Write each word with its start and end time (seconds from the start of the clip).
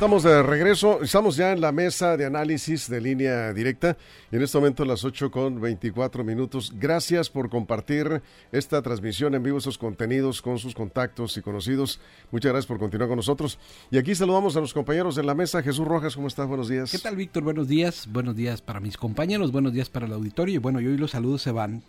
Estamos 0.00 0.22
de 0.22 0.42
regreso, 0.42 1.02
estamos 1.02 1.36
ya 1.36 1.52
en 1.52 1.60
la 1.60 1.72
mesa 1.72 2.16
de 2.16 2.24
análisis 2.24 2.88
de 2.88 3.02
línea 3.02 3.52
directa 3.52 3.98
y 4.32 4.36
en 4.36 4.42
este 4.42 4.56
momento 4.56 4.86
las 4.86 5.04
8 5.04 5.30
con 5.30 5.60
24 5.60 6.24
minutos. 6.24 6.72
Gracias 6.74 7.28
por 7.28 7.50
compartir 7.50 8.22
esta 8.50 8.80
transmisión 8.80 9.34
en 9.34 9.42
vivo, 9.42 9.58
estos 9.58 9.76
contenidos 9.76 10.40
con 10.40 10.58
sus 10.58 10.74
contactos 10.74 11.36
y 11.36 11.42
conocidos. 11.42 12.00
Muchas 12.30 12.50
gracias 12.50 12.66
por 12.66 12.78
continuar 12.78 13.10
con 13.10 13.16
nosotros. 13.16 13.58
Y 13.90 13.98
aquí 13.98 14.14
saludamos 14.14 14.56
a 14.56 14.60
los 14.60 14.72
compañeros 14.72 15.16
de 15.16 15.22
la 15.22 15.34
mesa. 15.34 15.62
Jesús 15.62 15.86
Rojas, 15.86 16.14
¿cómo 16.14 16.28
estás? 16.28 16.48
Buenos 16.48 16.70
días. 16.70 16.90
¿Qué 16.90 16.98
tal, 16.98 17.16
Víctor? 17.16 17.42
Buenos 17.42 17.68
días. 17.68 18.08
Buenos 18.10 18.34
días 18.34 18.62
para 18.62 18.80
mis 18.80 18.96
compañeros, 18.96 19.52
buenos 19.52 19.74
días 19.74 19.90
para 19.90 20.06
el 20.06 20.14
auditorio. 20.14 20.54
Y 20.54 20.58
bueno, 20.58 20.80
y 20.80 20.86
hoy 20.86 20.96
los 20.96 21.10
saludos 21.10 21.42
se 21.42 21.50
van 21.50 21.82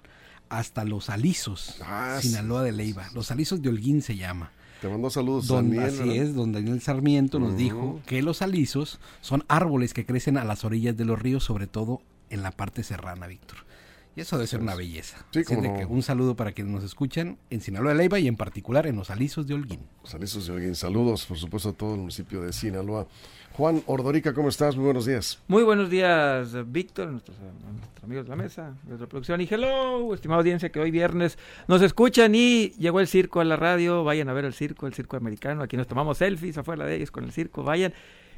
hasta 0.50 0.84
Los 0.84 1.10
Alisos, 1.10 1.78
Ah, 1.82 2.20
Sinaloa 2.22 2.62
de 2.64 2.74
Leiva. 2.74 3.08
Los 3.14 3.32
Alisos 3.32 3.62
de 3.62 3.70
Holguín 3.70 4.02
se 4.02 4.18
llama. 4.18 4.52
Te 4.82 4.90
mando 4.90 5.12
saludos. 5.12 5.46
Don, 5.46 5.70
Daniel, 5.70 5.86
así 5.86 6.00
¿verdad? 6.00 6.16
es, 6.16 6.34
don 6.34 6.52
Daniel 6.52 6.82
Sarmiento 6.82 7.40
nos 7.40 7.56
dijo 7.56 8.00
que 8.08 8.24
los 8.24 8.42
alisos 8.42 9.00
son 9.22 9.44
árboles 9.48 9.94
que 9.94 10.08
crecen 10.08 10.38
a 10.38 10.44
las 10.44 10.66
orillas 10.66 10.98
de 10.98 11.06
los 11.06 11.22
ríos, 11.22 11.44
sobre 11.44 11.68
todo 11.68 12.02
en 12.32 12.42
la 12.42 12.50
parte 12.50 12.84
serrana, 12.84 13.28
Víctor. 13.28 13.60
Y 14.16 14.22
eso 14.22 14.36
debe 14.36 14.48
ser 14.48 14.60
una 14.60 14.76
belleza. 14.76 15.26
Sí, 15.32 15.44
de 15.44 15.56
no. 15.56 15.78
que 15.78 15.86
un 15.86 16.04
saludo 16.04 16.36
para 16.36 16.52
quienes 16.52 16.74
nos 16.74 16.84
escuchan 16.84 17.38
en 17.50 17.62
Sinaloa 17.62 17.94
de 17.94 17.98
Leiva 17.98 18.20
y 18.20 18.28
en 18.28 18.36
particular 18.36 18.86
en 18.86 18.98
los 18.98 19.10
alisos 19.10 19.48
de 19.48 19.54
Holguín. 19.54 19.80
Saludos 20.04 20.48
de 20.48 20.54
alguien. 20.54 20.76
Saludos, 20.76 21.26
por 21.26 21.38
supuesto, 21.38 21.70
a 21.70 21.74
todo 21.74 21.94
el 21.94 22.02
municipio 22.02 22.42
de 22.42 22.52
Sinaloa. 22.52 23.08
Juan 23.54 23.82
Ordorica, 23.86 24.34
¿cómo 24.34 24.50
estás? 24.50 24.76
Muy 24.76 24.86
buenos 24.86 25.06
días. 25.06 25.40
Muy 25.48 25.64
buenos 25.64 25.90
días, 25.90 26.56
Víctor, 26.72 27.10
nuestros, 27.10 27.38
nuestros 27.40 28.04
amigos 28.04 28.26
de 28.26 28.30
la 28.30 28.36
mesa, 28.36 28.74
de 28.84 28.98
la 28.98 29.08
producción. 29.08 29.40
Y 29.40 29.48
hello, 29.50 30.14
estimada 30.14 30.40
audiencia 30.40 30.70
que 30.70 30.80
hoy 30.80 30.92
viernes 30.92 31.38
nos 31.68 31.82
escuchan 31.82 32.36
y 32.36 32.72
llegó 32.80 33.00
el 33.00 33.08
circo 33.08 33.40
a 33.40 33.46
la 33.46 33.56
radio. 33.56 34.04
Vayan 34.04 34.28
a 34.28 34.34
ver 34.34 34.44
el 34.44 34.54
circo, 34.54 34.88
el 34.88 34.94
circo 34.94 35.16
americano. 35.16 35.64
Aquí 35.64 35.78
nos 35.78 35.88
tomamos 35.88 36.18
selfies 36.18 36.58
afuera 36.58 36.86
de 36.86 36.96
ellos 36.96 37.12
con 37.12 37.24
el 37.24 37.32
circo. 37.32 37.64
Vayan. 37.64 37.94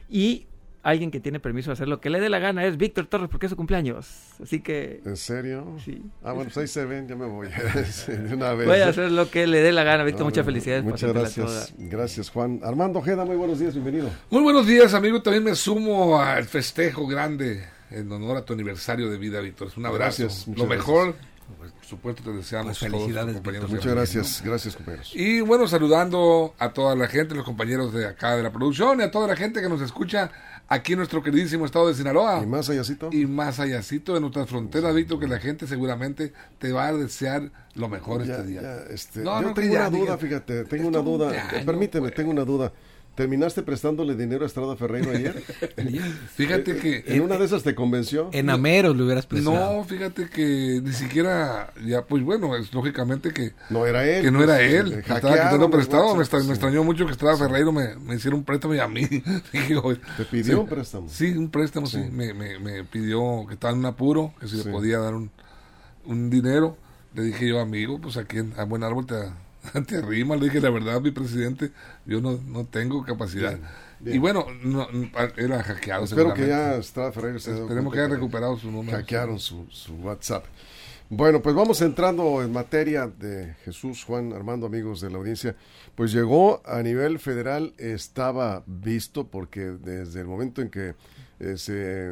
Y 0.09 0.45
alguien 0.84 1.12
que 1.12 1.20
tiene 1.20 1.39
permiso 1.39 1.70
de 1.70 1.73
hacer 1.73 1.88
lo 1.88 2.00
que 2.00 2.09
le 2.09 2.20
dé 2.20 2.30
la 2.30 2.39
gana 2.39 2.66
es 2.66 2.78
Víctor 2.78 3.08
Torres 3.08 3.30
porque 3.30 3.48
es 3.48 3.50
su 3.50 3.56
cumpleaños. 3.56 4.08
Así 4.42 4.59
que 4.59 5.02
¿En 5.06 5.17
serio? 5.17 5.78
Sí. 5.84 6.03
Ah, 6.22 6.34
bueno, 6.34 6.52
pues 6.53 6.58
ahí 6.58 6.67
se 6.67 6.86
ven, 6.86 7.08
ya 7.08 7.16
me 7.16 7.25
voy. 7.25 7.48
De 8.08 8.36
una 8.36 8.53
vez. 8.53 8.67
voy 8.67 8.80
a 8.80 8.90
hacer 8.90 9.12
lo 9.12 9.31
que 9.31 9.48
le 9.48 9.62
dé 9.62 9.72
la 9.72 9.84
gana, 9.84 10.03
Víctor. 10.03 10.22
No, 10.22 10.25
Muchas 10.25 10.45
no, 10.45 10.52
felicidades. 10.52 10.84
Muchas 10.84 11.14
gracias. 11.14 11.73
toda. 11.75 11.90
Gracias, 11.90 12.30
Juan. 12.30 12.59
Armando 12.64 13.00
Ojeda, 13.00 13.23
muy 13.25 13.38
buenos 13.38 13.59
días, 13.59 13.73
bienvenido. 13.73 14.09
Muy 14.30 14.44
buenos 14.44 14.67
días, 14.67 14.94
amigo. 14.94 15.22
También 15.22 15.45
me 15.45 15.56
sumo 15.56 16.22
al 16.22 16.44
festejo 16.44 17.08
grande 17.08 17.64
en 17.90 18.12
honor 18.12 18.38
a 18.38 18.45
tu 18.45 18.53
aniversario 18.53 19.09
de 19.09 19.18
vida, 19.18 19.40
Víctor. 19.40 19.70
Un 19.78 19.86
abrazo. 19.86 20.23
Gracias, 20.23 20.47
muchas 20.47 20.64
Lo 20.64 20.70
mejor, 20.70 21.16
pues, 21.59 21.72
por 21.72 21.86
supuesto, 21.86 22.23
te 22.23 22.31
deseamos 22.31 22.78
Pues, 22.78 22.92
todos, 22.92 23.03
felicidades, 23.03 23.36
compañeros 23.36 23.70
Muchas 23.70 23.94
gracias, 23.94 24.42
gracias, 24.44 24.75
compañeros. 24.75 25.12
Y 25.16 25.40
bueno, 25.42 25.68
saludando 25.68 26.56
a 26.59 26.73
toda 26.73 26.95
la 26.95 27.08
gente, 27.08 27.36
los 27.36 27.45
compañeros 27.45 27.94
de 27.94 28.06
acá 28.08 28.36
de 28.36 28.44
la 28.44 28.52
producción 28.52 29.00
y 29.00 29.03
a 29.03 29.12
toda 29.12 29.28
la 29.28 29.36
gente 29.36 29.62
que 29.62 29.70
nos 29.70 29.81
escucha 29.81 30.31
aquí 30.67 30.94
en 30.94 30.97
nuestro 31.00 31.22
queridísimo 31.22 31.66
estado 31.66 31.88
de 31.88 31.94
Sinaloa. 31.95 32.42
¿Y 32.44 32.45
más 32.47 32.69
allácito? 32.69 33.09
Y 33.11 33.25
más 33.25 33.59
allácito 33.59 34.14
de 34.14 34.22
nuestras 34.22 34.50
fronteras, 34.50 34.94
Víctor, 34.95 35.19
que 35.19 35.28
la 35.28 35.39
gente 35.39 35.67
seguramente 35.67 36.33
te 36.59 36.72
va 36.72 36.88
a 36.88 36.94
desear 36.94 37.52
lo 37.75 37.89
mejor 37.89 38.23
Ya, 38.25 38.36
este 38.36 38.47
día. 38.47 38.61
ya, 38.61 38.75
este, 38.94 39.19
No, 39.22 39.41
yo 39.41 39.50
no, 39.50 39.53
tengo 39.53 39.73
una 39.75 39.89
duda, 39.89 40.00
diga. 40.02 40.17
fíjate, 40.17 40.64
tengo 40.66 40.88
una 40.88 41.00
duda. 41.00 41.31
Permíteme, 41.66 42.03
pues. 42.08 42.16
tengo 42.16 42.31
una 42.31 42.45
duda. 42.45 42.72
¿Terminaste 43.16 43.61
prestándole 43.61 44.16
dinero 44.16 44.44
a 44.44 44.47
Estrada 44.47 44.75
Ferreiro 44.75 45.11
ayer? 45.11 45.36
Fíjate 46.36 46.78
que... 46.78 47.03
¿En 47.08 47.22
una 47.22 47.38
de 47.38 47.45
esas 47.45 47.61
te 47.61 47.75
convenció? 47.75 48.30
En 48.33 48.50
Ameros 48.50 48.95
le 48.97 49.03
hubieras 49.03 49.28
prestado. 49.28 49.78
No, 49.78 49.83
fíjate 49.83 50.30
que 50.30 50.81
ni 50.83 50.92
siquiera, 50.94 51.72
ya 51.86 52.06
pues 52.06 52.24
bueno, 52.24 52.56
es 52.56 52.74
lógicamente 52.74 53.31
que, 53.31 53.53
No 53.69 53.85
era 53.85 54.03
él. 54.07 54.24
que 54.24 54.31
no 54.31 54.40
pues, 54.40 54.50
era 54.50 54.57
le 54.59 54.78
él, 54.78 54.90
que 54.94 55.00
estaba 55.01 55.19
hackearon 55.19 55.44
quitando 55.46 55.66
el 55.66 55.72
prestado, 55.72 56.16
me, 56.16 56.25
sí. 56.25 56.50
extrañó 56.50 56.84
mucho 56.84 57.06
que 57.06 57.12
Estrada 57.12 57.38
Ferreiro 57.38 57.72
me, 57.72 57.96
me 57.97 58.16
hiciera 58.16 58.35
un 58.35 58.44
préstamo 58.44 58.74
y 58.74 58.79
a 58.79 58.88
mí. 58.88 59.01
Dije, 59.53 59.78
oye, 59.78 60.00
¿Te 60.18 60.25
pidió 60.25 60.44
sí, 60.45 60.53
un 60.53 60.68
préstamo? 60.68 61.07
Sí, 61.09 61.25
un 61.38 61.50
préstamo, 61.50 61.85
sí, 61.85 62.00
Me, 62.12 62.34
me, 62.34 62.57
me 62.57 62.84
pidió 62.84 63.45
que 63.47 63.53
estaba 63.53 63.74
en 63.74 63.80
un 63.80 63.85
apuro, 63.85 64.34
que 64.40 64.47
si 64.47 64.57
Sí. 64.57 64.63
le 64.66 64.72
podía 64.72 64.97
dar 64.97 65.13
un, 65.13 65.30
un 66.06 66.30
dinero. 66.31 66.78
Le 67.13 67.22
dije 67.24 67.47
yo, 67.47 67.59
amigo, 67.59 68.00
pues 68.01 68.18
aquí 68.18 68.40
en, 68.40 68.53
a 68.57 68.63
buen 68.66 68.81
árbol 68.84 69.06
te, 69.06 69.13
te 69.88 70.01
rima. 70.01 70.35
Le 70.35 70.46
dije, 70.46 70.59
la 70.59 70.69
verdad, 70.69 71.01
mi 71.01 71.12
presidente, 71.12 71.72
yo 72.06 72.22
no, 72.22 72.40
no 72.46 72.66
tengo 72.66 73.03
capacidad. 73.03 73.51
Bien, 73.51 73.68
bien. 74.00 74.16
Y 74.16 74.19
bueno, 74.19 74.46
no, 74.63 74.88
era 75.38 75.63
hackeado. 75.63 76.06
Espero 76.06 76.34
que 76.34 76.47
ya. 76.47 76.75
Estrada 76.75 77.12
se 77.13 77.53
Esperemos 77.53 77.94
que 77.94 78.00
haya 78.00 78.09
recuperado 78.09 78.57
su 78.57 78.72
número. 78.72 78.97
Hackearon 78.97 79.40
su, 79.40 79.66
su 79.69 79.96
WhatsApp. 79.96 80.46
Bueno, 81.09 81.41
pues 81.41 81.53
vamos 81.53 81.79
entrando 81.81 82.41
en 82.41 82.51
materia 82.51 83.07
de 83.07 83.53
Jesús, 83.66 84.03
Juan, 84.03 84.34
Armando, 84.34 84.66
amigos 84.66 85.00
de 85.00 85.12
la 85.12 85.18
audiencia. 85.18 85.56
Pues 85.95 86.12
llegó 86.12 86.62
a 86.66 86.81
nivel 86.81 87.19
federal, 87.19 87.74
estaba 87.78 88.63
visto, 88.66 89.28
porque 89.28 89.59
desde 89.59 90.22
el 90.22 90.28
momento 90.28 90.62
en 90.62 90.69
que 90.69 90.95
eh, 91.40 91.57
se, 91.57 92.09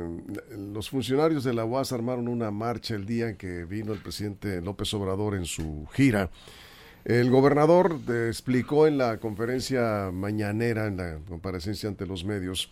los 0.55 0.89
funcionarios 0.89 1.43
de 1.43 1.53
la 1.53 1.65
UAS 1.65 1.93
armaron 1.93 2.27
una 2.27 2.51
marcha 2.51 2.93
el 2.93 3.05
día 3.05 3.29
en 3.29 3.37
que 3.37 3.65
vino 3.65 3.93
el 3.93 3.99
presidente 3.99 4.61
López 4.61 4.93
Obrador 4.93 5.35
en 5.35 5.45
su 5.45 5.87
gira, 5.93 6.29
el 7.05 7.29
gobernador 7.29 7.99
explicó 8.27 8.87
en 8.87 8.97
la 8.97 9.17
conferencia 9.17 10.11
mañanera, 10.13 10.87
en 10.87 10.97
la 10.97 11.19
comparecencia 11.27 11.89
ante 11.89 12.05
los 12.05 12.23
medios, 12.23 12.71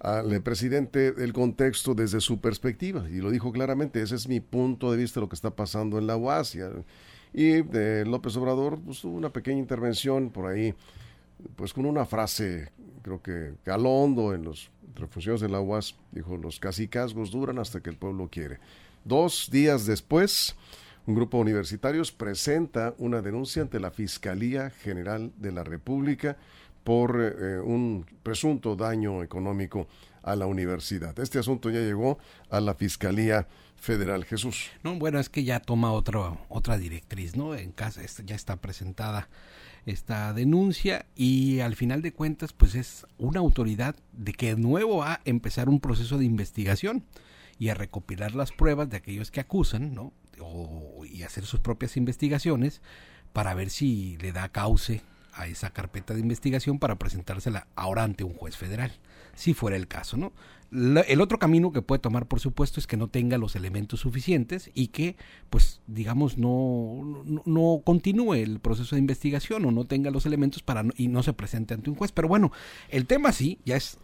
al 0.00 0.42
presidente 0.42 1.14
el 1.18 1.32
contexto 1.32 1.94
desde 1.94 2.20
su 2.20 2.40
perspectiva 2.40 3.08
y 3.10 3.18
lo 3.18 3.30
dijo 3.30 3.52
claramente, 3.52 4.00
ese 4.00 4.14
es 4.14 4.28
mi 4.28 4.40
punto 4.40 4.90
de 4.90 4.96
vista 4.96 5.20
de 5.20 5.26
lo 5.26 5.28
que 5.28 5.34
está 5.34 5.50
pasando 5.50 5.98
en 5.98 6.06
la 6.06 6.16
UAS. 6.16 6.54
Y, 6.54 7.52
eh, 7.52 8.04
López 8.06 8.36
Obrador 8.36 8.80
pues, 8.80 9.00
tuvo 9.00 9.16
una 9.16 9.30
pequeña 9.30 9.58
intervención 9.58 10.30
por 10.30 10.46
ahí, 10.46 10.74
pues 11.54 11.72
con 11.72 11.86
una 11.86 12.06
frase, 12.06 12.70
creo 13.02 13.22
que 13.22 13.52
Galondo 13.64 14.34
en 14.34 14.44
los 14.44 14.70
funcionarios 15.10 15.40
de 15.42 15.48
la 15.48 15.60
UAS, 15.60 15.94
dijo, 16.12 16.36
los 16.36 16.58
cacicazgos 16.58 17.30
duran 17.30 17.58
hasta 17.58 17.80
que 17.80 17.90
el 17.90 17.96
pueblo 17.96 18.28
quiere. 18.30 18.58
Dos 19.04 19.48
días 19.50 19.86
después, 19.86 20.56
un 21.06 21.14
grupo 21.14 21.38
de 21.38 21.42
universitarios 21.42 22.12
presenta 22.12 22.94
una 22.98 23.22
denuncia 23.22 23.62
ante 23.62 23.80
la 23.80 23.90
Fiscalía 23.90 24.70
General 24.70 25.32
de 25.36 25.52
la 25.52 25.64
República 25.64 26.36
por 26.84 27.20
eh, 27.20 27.60
un 27.60 28.06
presunto 28.22 28.76
daño 28.76 29.22
económico 29.22 29.86
a 30.22 30.36
la 30.36 30.46
universidad. 30.46 31.18
Este 31.18 31.38
asunto 31.38 31.70
ya 31.70 31.80
llegó 31.80 32.18
a 32.50 32.60
la 32.60 32.74
Fiscalía 32.74 33.46
Federal. 33.76 34.24
Jesús. 34.26 34.68
No, 34.84 34.94
bueno, 34.96 35.18
es 35.18 35.30
que 35.30 35.42
ya 35.42 35.60
toma 35.60 35.92
otra 35.92 36.38
otra 36.48 36.76
directriz, 36.76 37.34
¿no? 37.34 37.54
En 37.54 37.72
casa 37.72 38.02
ya 38.24 38.34
está 38.34 38.56
presentada 38.56 39.28
esta 39.86 40.34
denuncia 40.34 41.06
y 41.16 41.60
al 41.60 41.76
final 41.76 42.02
de 42.02 42.12
cuentas, 42.12 42.52
pues 42.52 42.74
es 42.74 43.06
una 43.16 43.40
autoridad 43.40 43.96
de 44.12 44.34
que 44.34 44.54
de 44.54 44.60
nuevo 44.60 44.98
va 44.98 45.14
a 45.14 45.20
empezar 45.24 45.70
un 45.70 45.80
proceso 45.80 46.18
de 46.18 46.26
investigación 46.26 47.04
y 47.58 47.68
a 47.68 47.74
recopilar 47.74 48.34
las 48.34 48.52
pruebas 48.52 48.90
de 48.90 48.98
aquellos 48.98 49.30
que 49.30 49.40
acusan, 49.40 49.94
¿no? 49.94 50.12
O- 50.40 51.04
y 51.04 51.22
hacer 51.22 51.44
sus 51.46 51.60
propias 51.60 51.96
investigaciones 51.96 52.82
para 53.32 53.54
ver 53.54 53.70
si 53.70 54.16
le 54.18 54.32
da 54.32 54.48
cauce 54.48 55.02
a 55.32 55.46
esa 55.46 55.70
carpeta 55.70 56.14
de 56.14 56.20
investigación 56.20 56.78
para 56.78 56.96
presentársela 56.98 57.66
ahora 57.76 58.02
ante 58.02 58.24
un 58.24 58.34
juez 58.34 58.56
federal, 58.56 58.92
si 59.34 59.54
fuera 59.54 59.76
el 59.76 59.86
caso, 59.86 60.16
¿no? 60.16 60.32
El 60.72 61.20
otro 61.20 61.38
camino 61.40 61.72
que 61.72 61.82
puede 61.82 61.98
tomar, 61.98 62.26
por 62.26 62.38
supuesto, 62.38 62.78
es 62.78 62.86
que 62.86 62.96
no 62.96 63.08
tenga 63.08 63.38
los 63.38 63.56
elementos 63.56 64.00
suficientes 64.00 64.70
y 64.72 64.88
que, 64.88 65.16
pues, 65.50 65.80
digamos, 65.88 66.38
no, 66.38 67.22
no, 67.24 67.42
no 67.44 67.82
continúe 67.84 68.34
el 68.34 68.60
proceso 68.60 68.94
de 68.94 69.00
investigación 69.00 69.64
o 69.64 69.72
no 69.72 69.84
tenga 69.84 70.12
los 70.12 70.26
elementos 70.26 70.62
para 70.62 70.84
no- 70.84 70.92
y 70.96 71.08
no 71.08 71.24
se 71.24 71.32
presente 71.32 71.74
ante 71.74 71.90
un 71.90 71.96
juez. 71.96 72.12
Pero 72.12 72.28
bueno, 72.28 72.52
el 72.88 73.06
tema 73.06 73.32
sí 73.32 73.58
ya 73.64 73.76
es 73.76 73.98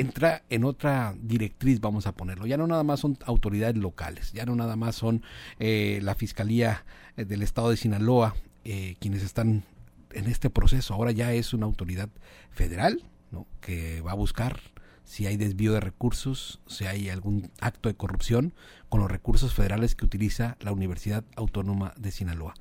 entra 0.00 0.42
en 0.48 0.64
otra 0.64 1.14
directriz, 1.20 1.80
vamos 1.80 2.06
a 2.06 2.12
ponerlo. 2.12 2.46
Ya 2.46 2.56
no 2.56 2.66
nada 2.66 2.82
más 2.82 3.00
son 3.00 3.18
autoridades 3.24 3.76
locales, 3.76 4.32
ya 4.32 4.46
no 4.46 4.54
nada 4.54 4.76
más 4.76 4.96
son 4.96 5.22
eh, 5.58 6.00
la 6.02 6.14
Fiscalía 6.14 6.84
eh, 7.16 7.24
del 7.24 7.42
Estado 7.42 7.70
de 7.70 7.76
Sinaloa 7.76 8.34
eh, 8.64 8.96
quienes 9.00 9.22
están 9.22 9.64
en 10.12 10.26
este 10.26 10.50
proceso. 10.50 10.94
Ahora 10.94 11.10
ya 11.10 11.32
es 11.32 11.52
una 11.52 11.66
autoridad 11.66 12.08
federal 12.50 13.02
¿no? 13.30 13.46
que 13.60 14.00
va 14.02 14.12
a 14.12 14.16
buscar 14.16 14.60
si 15.04 15.26
hay 15.26 15.36
desvío 15.36 15.72
de 15.72 15.80
recursos, 15.80 16.60
si 16.66 16.86
hay 16.86 17.08
algún 17.08 17.50
acto 17.60 17.88
de 17.88 17.96
corrupción 17.96 18.54
con 18.88 19.00
los 19.00 19.10
recursos 19.10 19.52
federales 19.52 19.94
que 19.94 20.04
utiliza 20.04 20.56
la 20.60 20.72
Universidad 20.72 21.24
Autónoma 21.34 21.92
de 21.96 22.12
Sinaloa. 22.12 22.54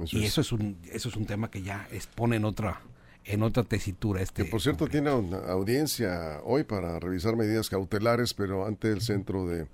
Eso 0.00 0.18
y 0.18 0.24
es. 0.24 0.30
eso 0.30 0.40
es 0.40 0.52
un 0.52 0.78
eso 0.90 1.08
es 1.08 1.16
un 1.16 1.26
tema 1.26 1.50
que 1.50 1.62
ya 1.62 1.88
expone 1.92 2.36
en 2.36 2.44
otra 2.44 2.80
en 3.24 3.42
otra 3.42 3.62
tesitura 3.64 4.20
este 4.22 4.44
Que 4.44 4.50
por 4.50 4.60
cierto 4.60 4.84
conflicto. 4.86 5.10
tiene 5.10 5.36
una 5.36 5.50
audiencia 5.52 6.40
hoy 6.44 6.64
para 6.64 6.98
revisar 7.00 7.36
medidas 7.36 7.70
cautelares, 7.70 8.34
pero 8.34 8.66
ante 8.66 8.90
el 8.90 9.00
Centro 9.00 9.46
de, 9.46 9.66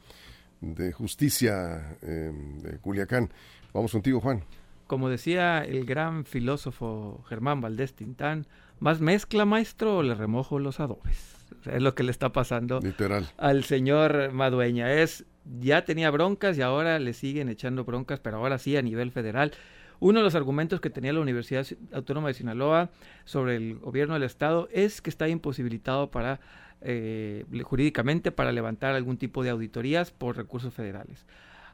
de 0.61 0.93
Justicia 0.93 1.97
eh, 2.02 2.32
de 2.62 2.79
Culiacán. 2.79 3.31
Vamos 3.73 3.93
contigo, 3.93 4.20
Juan. 4.20 4.44
Como 4.87 5.08
decía 5.08 5.64
el 5.64 5.85
gran 5.85 6.25
filósofo 6.25 7.25
Germán 7.29 7.61
Valdés 7.61 7.94
Tintán, 7.94 8.47
¿Más 8.81 8.99
mezcla, 9.00 9.44
maestro, 9.44 9.99
o 9.99 10.03
le 10.03 10.14
remojo 10.14 10.58
los 10.58 10.81
adobes? 10.81 11.37
es 11.67 11.82
lo 11.82 11.94
que 11.94 12.03
le 12.03 12.11
está 12.11 12.32
pasando 12.32 12.81
Literal. 12.81 13.29
al 13.37 13.64
señor 13.64 14.32
Madueña. 14.32 14.91
Es, 14.91 15.26
ya 15.61 15.85
tenía 15.85 16.11
broncas 16.11 16.56
y 16.56 16.62
ahora 16.62 16.99
le 16.99 17.12
siguen 17.12 17.50
echando 17.50 17.85
broncas, 17.85 18.20
pero 18.20 18.38
ahora 18.38 18.56
sí 18.58 18.76
a 18.79 18.82
nivel 18.82 19.11
federal. 19.12 19.53
Uno 20.00 20.20
de 20.20 20.25
los 20.25 20.35
argumentos 20.35 20.81
que 20.81 20.88
tenía 20.88 21.12
la 21.12 21.20
Universidad 21.20 21.67
Autónoma 21.93 22.29
de 22.29 22.35
Sinaloa 22.35 22.91
sobre 23.26 23.56
el 23.56 23.79
gobierno 23.79 24.14
del 24.14 24.23
Estado 24.23 24.69
es 24.73 25.02
que 25.02 25.11
está 25.11 25.29
imposibilitado 25.29 26.11
para 26.11 26.41
eh, 26.81 27.44
jurídicamente 27.62 28.32
para 28.32 28.50
levantar 28.50 28.94
algún 28.94 29.19
tipo 29.19 29.44
de 29.44 29.50
auditorías 29.50 30.11
por 30.11 30.38
recursos 30.38 30.73
federales. 30.73 31.26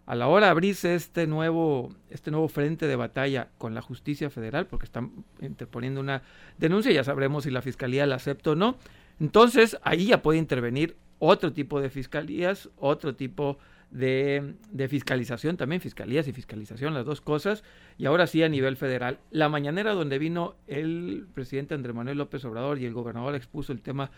A 0.07 0.17
la 0.17 0.27
hora 0.27 0.47
de 0.47 0.53
abrirse 0.53 0.95
este 0.97 1.29
nuevo, 1.29 1.93
este 2.11 2.33
nuevo 2.33 2.49
frente 2.49 2.89
de 2.89 2.97
batalla 2.97 3.49
con 3.59 3.75
la 3.75 3.83
justicia 3.83 4.29
federal, 4.29 4.67
porque 4.67 4.87
están 4.87 5.25
interponiendo 5.41 6.01
una 6.01 6.23
denuncia, 6.59 6.93
ya 6.93 7.05
sabremos 7.05 7.45
si 7.45 7.51
la 7.51 7.63
fiscalía 7.63 8.07
la 8.07 8.17
acepta 8.17 8.51
o 8.51 8.55
no, 8.57 8.77
entonces 9.21 9.79
ahí 9.83 10.07
ya 10.07 10.23
puede 10.23 10.39
intervenir 10.39 10.97
otro 11.19 11.53
tipo 11.53 11.81
de 11.81 11.91
fiscalías, 11.91 12.69
otro 12.77 13.15
tipo 13.15 13.55
de, 13.55 13.76
de, 13.91 14.55
fiscalización 14.89 15.57
también, 15.57 15.81
fiscalías 15.81 16.29
y 16.29 16.33
fiscalización, 16.33 16.95
las 16.95 17.05
dos 17.05 17.21
cosas, 17.21 17.65
y 17.99 18.07
ahora 18.07 18.27
sí 18.27 18.43
a 18.43 18.49
nivel 18.49 18.77
federal. 18.77 19.19
La 19.31 19.49
mañanera 19.49 19.95
donde 19.95 20.19
vino 20.19 20.57
el 20.67 21.27
presidente 21.35 21.75
Andrés 21.75 21.95
Manuel 21.95 22.19
López 22.19 22.45
Obrador 22.45 22.79
y 22.79 22.87
el 22.87 22.95
gobernador 22.95 23.35
expuso 23.35 23.73
el 23.73 23.81
tema 23.81 24.11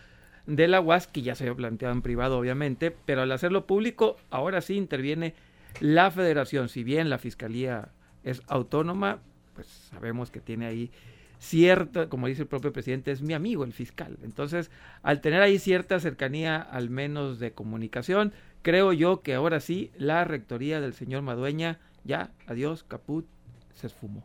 de 0.45 0.67
la 0.67 0.81
UAS, 0.81 1.07
que 1.07 1.21
ya 1.21 1.35
se 1.35 1.43
había 1.43 1.55
planteado 1.55 1.93
en 1.93 2.01
privado 2.01 2.37
obviamente, 2.37 2.91
pero 2.91 3.21
al 3.21 3.31
hacerlo 3.31 3.67
público, 3.67 4.17
ahora 4.31 4.61
sí 4.61 4.75
interviene 4.75 5.35
la 5.79 6.09
federación. 6.11 6.69
Si 6.69 6.83
bien 6.83 7.09
la 7.09 7.19
fiscalía 7.19 7.89
es 8.23 8.41
autónoma, 8.47 9.19
pues 9.53 9.67
sabemos 9.67 10.31
que 10.31 10.41
tiene 10.41 10.65
ahí 10.65 10.91
cierta, 11.39 12.09
como 12.09 12.27
dice 12.27 12.41
el 12.41 12.47
propio 12.47 12.73
presidente, 12.73 13.11
es 13.11 13.21
mi 13.21 13.33
amigo 13.33 13.63
el 13.63 13.73
fiscal. 13.73 14.17
Entonces, 14.23 14.71
al 15.03 15.21
tener 15.21 15.41
ahí 15.41 15.57
cierta 15.57 15.99
cercanía, 15.99 16.57
al 16.61 16.89
menos 16.89 17.39
de 17.39 17.53
comunicación, 17.53 18.33
creo 18.61 18.93
yo 18.93 19.21
que 19.21 19.33
ahora 19.33 19.59
sí 19.59 19.91
la 19.97 20.23
rectoría 20.23 20.81
del 20.81 20.93
señor 20.93 21.21
Madueña, 21.21 21.79
ya, 22.03 22.31
adiós, 22.47 22.83
caput, 22.87 23.25
se 23.73 23.87
esfumó. 23.87 24.23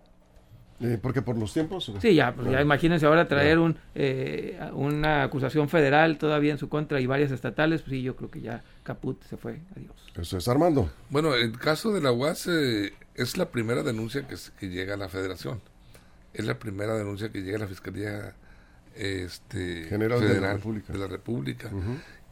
Eh, 0.81 0.99
porque 1.01 1.23
por 1.23 1.39
los 1.39 1.53
tiempos. 1.53 1.93
Sí, 2.01 2.15
ya, 2.15 2.35
pues 2.35 2.51
ya 2.51 2.61
imagínense 2.61 3.07
ahora 3.07 3.29
traer 3.29 3.59
un, 3.59 3.77
eh, 3.95 4.59
una 4.73 5.23
acusación 5.23 5.69
federal 5.69 6.19
todavía 6.19 6.53
en 6.53 6.59
su 6.59 6.69
contra 6.69 7.01
y 7.01 7.07
varias 7.07 7.31
estatales, 7.31 7.83
pues 7.83 7.93
sí, 7.93 8.03
yo 8.03 8.17
creo 8.17 8.31
que 8.31 8.41
ya 8.41 8.63
caput 8.83 9.23
se 9.23 9.37
fue, 9.37 9.61
adiós. 9.77 9.95
Eso 10.17 10.37
es 10.37 10.49
Armando. 10.49 10.91
Bueno, 11.11 11.35
el 11.35 11.57
caso 11.59 11.93
de 11.93 12.01
la 12.01 12.11
UAS 12.11 12.49
eh, 12.49 12.93
es 13.15 13.37
la 13.37 13.51
primera 13.51 13.83
denuncia 13.83 14.27
que, 14.27 14.35
que 14.59 14.69
llega 14.69 14.95
a 14.95 14.97
la 14.97 15.09
federación 15.09 15.61
es 16.35 16.45
la 16.45 16.59
primera 16.59 16.95
denuncia 16.95 17.31
que 17.31 17.43
llega 17.43 17.57
a 17.57 17.61
la 17.61 17.69
Fiscalía 17.69 18.35
este, 18.97 19.85
General 19.89 20.19
Federal 20.19 20.61
de 20.61 20.99
la 20.99 21.07
República. 21.07 21.71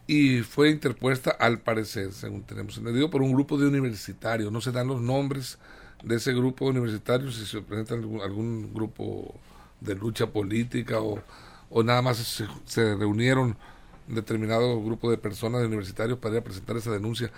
Y 0.05 0.41
fue 0.41 0.69
interpuesta, 0.69 1.31
al 1.31 1.59
parecer, 1.59 2.11
según 2.11 2.43
tenemos 2.43 2.77
entendido, 2.77 3.09
por 3.09 3.21
un 3.21 3.31
grupo 3.31 3.57
de 3.57 3.67
universitarios. 3.67 4.51
No 4.51 4.59
se 4.59 4.71
dan 4.71 4.87
los 4.87 5.01
nombres 5.01 5.57
de 6.03 6.15
ese 6.15 6.33
grupo 6.33 6.65
de 6.65 6.71
universitarios, 6.71 7.35
si 7.35 7.45
se 7.45 7.61
presenta 7.61 7.95
algún, 7.95 8.73
grupo 8.73 9.33
de 9.79 9.95
lucha 9.95 10.27
política 10.27 10.99
o, 10.99 11.21
o 11.69 11.83
nada 11.83 12.01
más 12.01 12.17
se, 12.17 12.45
se, 12.65 12.95
reunieron 12.95 13.57
un 14.07 14.15
determinado 14.15 14.81
grupo 14.83 15.09
de 15.09 15.17
personas 15.17 15.61
de 15.61 15.67
universitarios 15.67 16.19
para 16.19 16.35
ir 16.35 16.41
a 16.41 16.43
presentar 16.43 16.75
esa 16.75 16.91
denuncia. 16.91 17.31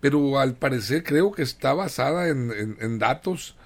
Pero 0.00 0.38
al 0.38 0.54
parecer 0.54 1.04
creo 1.04 1.32
que 1.32 1.42
está 1.42 1.74
basada 1.74 2.28
en, 2.28 2.50
en, 2.50 2.76
en 2.80 2.98
datos 2.98 3.56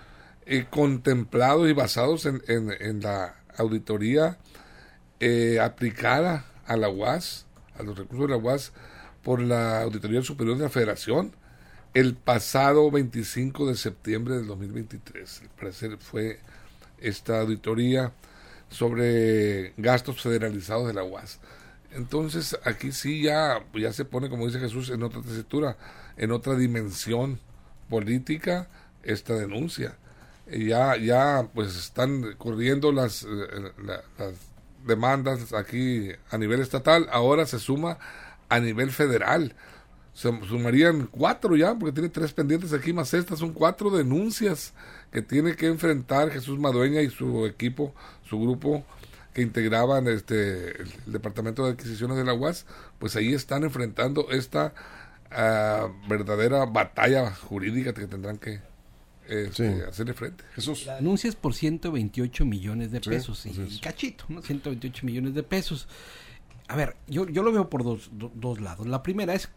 eh, 0.47 0.67
contemplados 0.69 1.69
y 1.69 1.73
basados 1.73 2.27
en, 2.27 2.43
en, 2.49 3.01
la 3.01 3.37
auditoría 3.57 4.39
eh, 5.21 5.61
aplicada 5.61 6.45
a 6.67 6.77
la 6.77 6.89
UAS, 6.89 7.47
a 7.79 7.83
los 7.83 7.99
recursos 7.99 8.29
de 8.29 8.35
la 8.35 8.37
UAS, 8.37 8.73
por 9.23 9.41
la 9.41 9.83
Auditoría 9.83 10.23
Superior 10.23 10.57
de 10.57 10.65
la 10.65 10.71
Federación 10.71 11.33
el 11.93 12.15
pasado 12.15 12.91
25 12.91 13.67
de 13.67 13.75
septiembre 13.75 14.37
del 14.37 14.47
2023. 14.47 15.43
Al 15.43 15.49
parecer 15.51 15.99
fue 15.99 16.39
esta 17.01 17.41
auditoría 17.41 18.13
sobre 18.69 19.73
gastos 19.77 20.21
federalizados 20.23 20.87
de 20.87 20.95
la 20.95 21.03
UAS. 21.03 21.41
Entonces 21.93 22.57
aquí 22.65 22.93
sí 22.93 23.23
ya, 23.23 23.65
ya 23.75 23.93
se 23.93 24.05
pone, 24.05 24.31
como 24.31 24.47
dice 24.47 24.61
Jesús, 24.61 24.91
en 24.91 25.03
otra 25.03 25.23
tesitura, 25.23 25.77
en 26.17 26.31
otra 26.31 26.55
dimensión 26.55 27.41
política 27.89 28.69
esta 29.03 29.35
denuncia 29.35 29.97
ya, 30.59 30.97
ya 30.97 31.49
pues 31.55 31.77
están 31.77 32.35
corriendo 32.37 32.93
las, 32.93 33.23
eh, 33.23 33.73
las 34.19 34.35
demandas 34.87 35.53
aquí 35.53 36.11
a 36.31 36.39
nivel 36.39 36.61
estatal, 36.61 37.09
ahora 37.13 37.47
se 37.47 37.59
suma 37.59 37.99
a 38.49 38.61
nivel 38.61 38.91
federal. 38.91 39.55
Se 40.13 40.29
sumarían 40.47 41.07
cuatro 41.07 41.57
ya, 41.57 41.75
porque 41.75 41.93
tiene 41.93 42.09
tres 42.09 42.33
pendientes 42.33 42.73
aquí, 42.73 42.93
más 42.93 43.15
estas 43.15 43.39
son 43.39 43.53
cuatro 43.53 43.91
denuncias 43.91 44.75
que 45.13 45.23
tiene 45.23 45.57
que 45.57 45.67
enfrentar 45.67 46.31
Jesús 46.31 46.59
Madueña 46.59 47.01
y 47.01 47.11
su 47.11 47.47
equipo, 47.47 47.95
su 48.29 48.39
grupo 48.41 48.85
que 49.33 49.43
integraban 49.43 50.09
este 50.09 50.83
el, 50.83 50.93
departamento 51.07 51.65
de 51.65 51.73
adquisiciones 51.73 52.17
de 52.17 52.25
la 52.25 52.35
UAS, 52.35 52.67
pues 52.99 53.17
ahí 53.17 53.33
están 53.33 53.63
enfrentando 53.63 54.31
esta 54.31 54.75
uh, 55.31 56.09
verdadera 56.09 56.67
batalla 56.67 57.33
jurídica 57.33 57.95
que 57.95 58.07
tendrán 58.07 58.39
que, 58.39 58.61
este, 59.31 59.85
hacerle 59.85 60.15
frente. 60.15 60.45
Jesús. 60.55 60.87
La 60.87 60.97
denuncia 60.97 61.29
es 61.29 61.37
por 61.37 61.55
128 61.55 62.45
millones 62.45 62.91
de 62.91 63.01
pesos 63.01 63.47
y, 63.47 63.79
cachito, 63.79 64.25
¿no? 64.29 64.43
128 64.43 65.07
millones 65.07 65.35
de 65.35 65.43
pesos. 65.43 65.87
A 66.69 66.77
ver, 66.77 66.97
yo, 67.07 67.29
yo 67.29 67.43
lo 67.43 67.53
veo 67.53 67.71
por 67.71 67.85
dos, 67.85 68.11
dos 68.13 68.61
lados. 68.61 68.87
La 68.87 69.03
primera 69.03 69.35
es, 69.35 69.49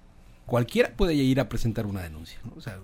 cualquiera 0.46 0.94
puede 0.96 1.16
ir 1.16 1.40
a 1.40 1.50
presentar 1.50 1.86
una 1.86 2.02
denuncia, 2.02 2.40
¿no? 2.46 2.54
O 2.56 2.62
sea, 2.62 2.80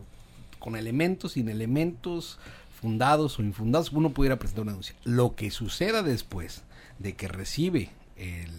con 0.58 0.76
elementos, 0.76 1.34
sin 1.34 1.48
elementos, 1.48 2.40
fundados 2.82 3.38
o 3.40 3.44
infundados, 3.44 3.92
uno 3.92 4.10
puede 4.10 4.30
ir 4.30 4.34
a 4.34 4.40
presentar 4.40 4.64
una 4.64 4.72
denuncia. 4.72 4.96
Lo 5.04 5.36
que 5.36 5.52
suceda 5.52 6.02
después 6.02 6.64
de 6.98 7.14
que 7.14 7.28
recibe 7.28 7.92
el, 8.18 8.52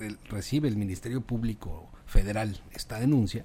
el 0.00 0.18
recibe 0.28 0.68
el 0.68 0.76
Ministerio 0.76 1.20
Público 1.20 1.88
Federal 2.06 2.60
esta 2.72 2.98
denuncia, 2.98 3.44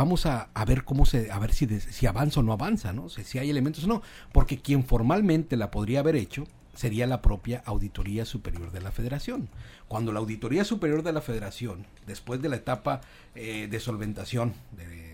vamos 0.00 0.24
a, 0.24 0.48
a, 0.54 0.64
ver 0.64 0.84
cómo 0.84 1.04
se, 1.04 1.30
a 1.30 1.38
ver 1.38 1.52
si, 1.52 1.66
de, 1.66 1.78
si 1.78 2.06
avanza 2.06 2.40
o 2.40 2.42
no 2.42 2.54
avanza, 2.54 2.94
¿no? 2.94 3.10
Si, 3.10 3.22
si, 3.22 3.38
hay 3.38 3.50
elementos 3.50 3.84
o 3.84 3.86
no, 3.86 4.02
porque 4.32 4.58
quien 4.58 4.82
formalmente 4.82 5.58
la 5.58 5.70
podría 5.70 6.00
haber 6.00 6.16
hecho 6.16 6.46
sería 6.74 7.06
la 7.06 7.20
propia 7.20 7.62
Auditoría 7.66 8.24
Superior 8.24 8.72
de 8.72 8.80
la 8.80 8.92
Federación. 8.92 9.50
Cuando 9.88 10.10
la 10.12 10.20
Auditoría 10.20 10.64
Superior 10.64 11.02
de 11.02 11.12
la 11.12 11.20
Federación, 11.20 11.84
después 12.06 12.40
de 12.40 12.48
la 12.48 12.56
etapa 12.56 13.02
eh, 13.34 13.68
de 13.70 13.78
solventación, 13.78 14.54
de, 14.76 15.10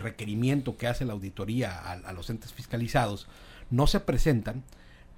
requerimiento 0.00 0.76
que 0.76 0.88
hace 0.88 1.04
la 1.04 1.14
auditoría 1.14 1.70
a, 1.78 1.92
a 1.92 2.12
los 2.12 2.28
entes 2.28 2.52
fiscalizados, 2.52 3.28
no 3.70 3.86
se 3.86 4.00
presentan, 4.00 4.62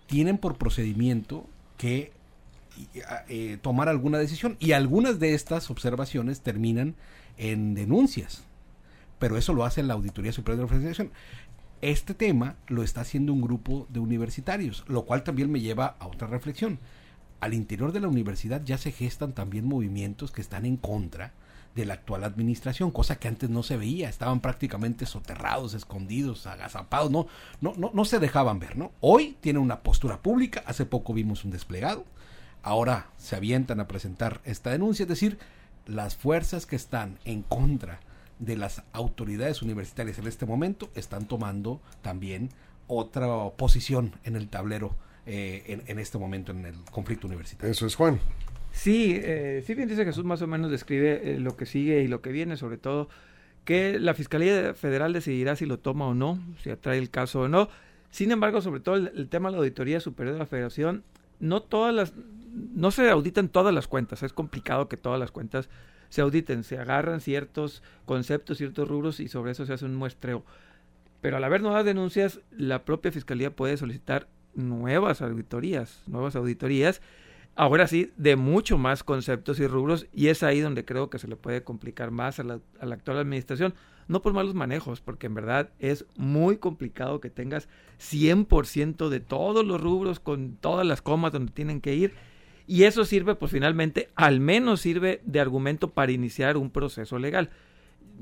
tienen 0.06 0.38
por 0.38 0.56
procedimiento 0.56 1.46
que 1.78 2.12
eh, 3.28 3.58
tomar 3.62 3.88
alguna 3.88 4.18
decisión 4.18 4.56
y 4.60 4.72
algunas 4.72 5.18
de 5.18 5.34
estas 5.34 5.70
observaciones 5.70 6.42
terminan 6.42 6.94
en 7.38 7.74
denuncias 7.74 8.44
pero 9.18 9.36
eso 9.36 9.52
lo 9.52 9.64
hace 9.64 9.82
la 9.82 9.94
Auditoría 9.94 10.32
Superior 10.32 10.58
de 10.58 10.72
la 10.72 10.78
Federación. 10.78 11.10
Este 11.80 12.14
tema 12.14 12.56
lo 12.66 12.82
está 12.82 13.02
haciendo 13.02 13.32
un 13.32 13.40
grupo 13.40 13.86
de 13.88 14.00
universitarios, 14.00 14.84
lo 14.88 15.04
cual 15.04 15.22
también 15.22 15.50
me 15.50 15.60
lleva 15.60 15.96
a 15.98 16.06
otra 16.06 16.26
reflexión. 16.26 16.78
Al 17.40 17.54
interior 17.54 17.92
de 17.92 18.00
la 18.00 18.08
universidad 18.08 18.62
ya 18.64 18.78
se 18.78 18.90
gestan 18.90 19.32
también 19.32 19.64
movimientos 19.64 20.32
que 20.32 20.40
están 20.40 20.66
en 20.66 20.76
contra 20.76 21.32
de 21.76 21.84
la 21.84 21.94
actual 21.94 22.24
administración, 22.24 22.90
cosa 22.90 23.20
que 23.20 23.28
antes 23.28 23.48
no 23.50 23.62
se 23.62 23.76
veía, 23.76 24.08
estaban 24.08 24.40
prácticamente 24.40 25.06
soterrados, 25.06 25.74
escondidos, 25.74 26.48
agazapados, 26.48 27.12
no, 27.12 27.28
no, 27.60 27.74
no, 27.76 27.92
no 27.94 28.04
se 28.04 28.18
dejaban 28.18 28.58
ver, 28.58 28.76
¿no? 28.76 28.90
Hoy 29.00 29.36
tiene 29.40 29.60
una 29.60 29.80
postura 29.80 30.20
pública, 30.20 30.64
hace 30.66 30.86
poco 30.86 31.14
vimos 31.14 31.44
un 31.44 31.52
desplegado, 31.52 32.04
ahora 32.64 33.10
se 33.16 33.36
avientan 33.36 33.78
a 33.78 33.86
presentar 33.86 34.40
esta 34.44 34.70
denuncia, 34.70 35.04
es 35.04 35.08
decir, 35.08 35.38
las 35.86 36.16
fuerzas 36.16 36.66
que 36.66 36.74
están 36.74 37.18
en 37.24 37.42
contra 37.42 38.00
de 38.38 38.56
las 38.56 38.82
autoridades 38.92 39.62
universitarias 39.62 40.18
en 40.18 40.26
este 40.26 40.46
momento 40.46 40.90
están 40.94 41.26
tomando 41.26 41.80
también 42.02 42.50
otra 42.86 43.26
posición 43.56 44.12
en 44.24 44.36
el 44.36 44.48
tablero 44.48 44.96
eh, 45.26 45.64
en, 45.66 45.82
en, 45.86 45.98
este 45.98 46.18
momento 46.18 46.52
en 46.52 46.64
el 46.64 46.74
conflicto 46.90 47.26
universitario. 47.26 47.72
Eso 47.72 47.86
es 47.86 47.94
Juan. 47.94 48.18
Sí, 48.72 49.18
eh, 49.22 49.62
sí 49.66 49.74
bien 49.74 49.88
dice 49.88 50.04
Jesús 50.04 50.24
más 50.24 50.40
o 50.42 50.46
menos 50.46 50.70
describe 50.70 51.34
eh, 51.34 51.38
lo 51.38 51.56
que 51.56 51.66
sigue 51.66 52.02
y 52.02 52.08
lo 52.08 52.22
que 52.22 52.32
viene, 52.32 52.56
sobre 52.56 52.78
todo 52.78 53.08
que 53.64 53.98
la 53.98 54.14
Fiscalía 54.14 54.72
Federal 54.72 55.12
decidirá 55.12 55.54
si 55.54 55.66
lo 55.66 55.78
toma 55.78 56.06
o 56.06 56.14
no, 56.14 56.38
si 56.62 56.70
atrae 56.70 56.98
el 56.98 57.10
caso 57.10 57.42
o 57.42 57.48
no. 57.48 57.68
Sin 58.10 58.30
embargo, 58.30 58.62
sobre 58.62 58.80
todo 58.80 58.94
el, 58.94 59.12
el 59.14 59.28
tema 59.28 59.50
de 59.50 59.52
la 59.52 59.58
Auditoría 59.58 60.00
Superior 60.00 60.34
de 60.34 60.38
la 60.38 60.46
Federación, 60.46 61.04
no 61.40 61.60
todas 61.62 61.94
las, 61.94 62.14
no 62.52 62.90
se 62.90 63.10
auditan 63.10 63.48
todas 63.48 63.74
las 63.74 63.86
cuentas, 63.86 64.22
es 64.22 64.32
complicado 64.32 64.88
que 64.88 64.96
todas 64.96 65.20
las 65.20 65.30
cuentas 65.30 65.68
se 66.08 66.20
auditen, 66.20 66.64
se 66.64 66.78
agarran 66.78 67.20
ciertos 67.20 67.82
conceptos, 68.04 68.58
ciertos 68.58 68.88
rubros 68.88 69.20
y 69.20 69.28
sobre 69.28 69.52
eso 69.52 69.66
se 69.66 69.72
hace 69.72 69.84
un 69.84 69.94
muestreo. 69.94 70.44
Pero 71.20 71.36
al 71.36 71.44
haber 71.44 71.62
nuevas 71.62 71.84
denuncias, 71.84 72.40
la 72.50 72.84
propia 72.84 73.12
Fiscalía 73.12 73.54
puede 73.54 73.76
solicitar 73.76 74.28
nuevas 74.54 75.20
auditorías, 75.22 76.02
nuevas 76.06 76.36
auditorías 76.36 77.00
ahora 77.58 77.88
sí, 77.88 78.12
de 78.16 78.36
mucho 78.36 78.78
más 78.78 79.02
conceptos 79.02 79.58
y 79.58 79.66
rubros, 79.66 80.06
y 80.12 80.28
es 80.28 80.44
ahí 80.44 80.60
donde 80.60 80.84
creo 80.84 81.10
que 81.10 81.18
se 81.18 81.26
le 81.26 81.34
puede 81.34 81.64
complicar 81.64 82.12
más 82.12 82.38
a 82.38 82.44
la, 82.44 82.60
a 82.80 82.86
la 82.86 82.94
actual 82.94 83.18
administración, 83.18 83.74
no 84.06 84.22
por 84.22 84.32
malos 84.32 84.54
manejos, 84.54 85.00
porque 85.00 85.26
en 85.26 85.34
verdad 85.34 85.70
es 85.80 86.06
muy 86.16 86.58
complicado 86.58 87.20
que 87.20 87.30
tengas 87.30 87.68
100% 87.98 89.08
de 89.08 89.18
todos 89.18 89.66
los 89.66 89.80
rubros 89.80 90.20
con 90.20 90.54
todas 90.54 90.86
las 90.86 91.02
comas 91.02 91.32
donde 91.32 91.50
tienen 91.50 91.80
que 91.80 91.96
ir, 91.96 92.14
y 92.68 92.84
eso 92.84 93.04
sirve, 93.04 93.34
pues 93.34 93.50
finalmente, 93.50 94.10
al 94.14 94.38
menos 94.38 94.80
sirve 94.82 95.20
de 95.24 95.40
argumento 95.40 95.88
para 95.90 96.12
iniciar 96.12 96.56
un 96.56 96.70
proceso 96.70 97.18
legal. 97.18 97.50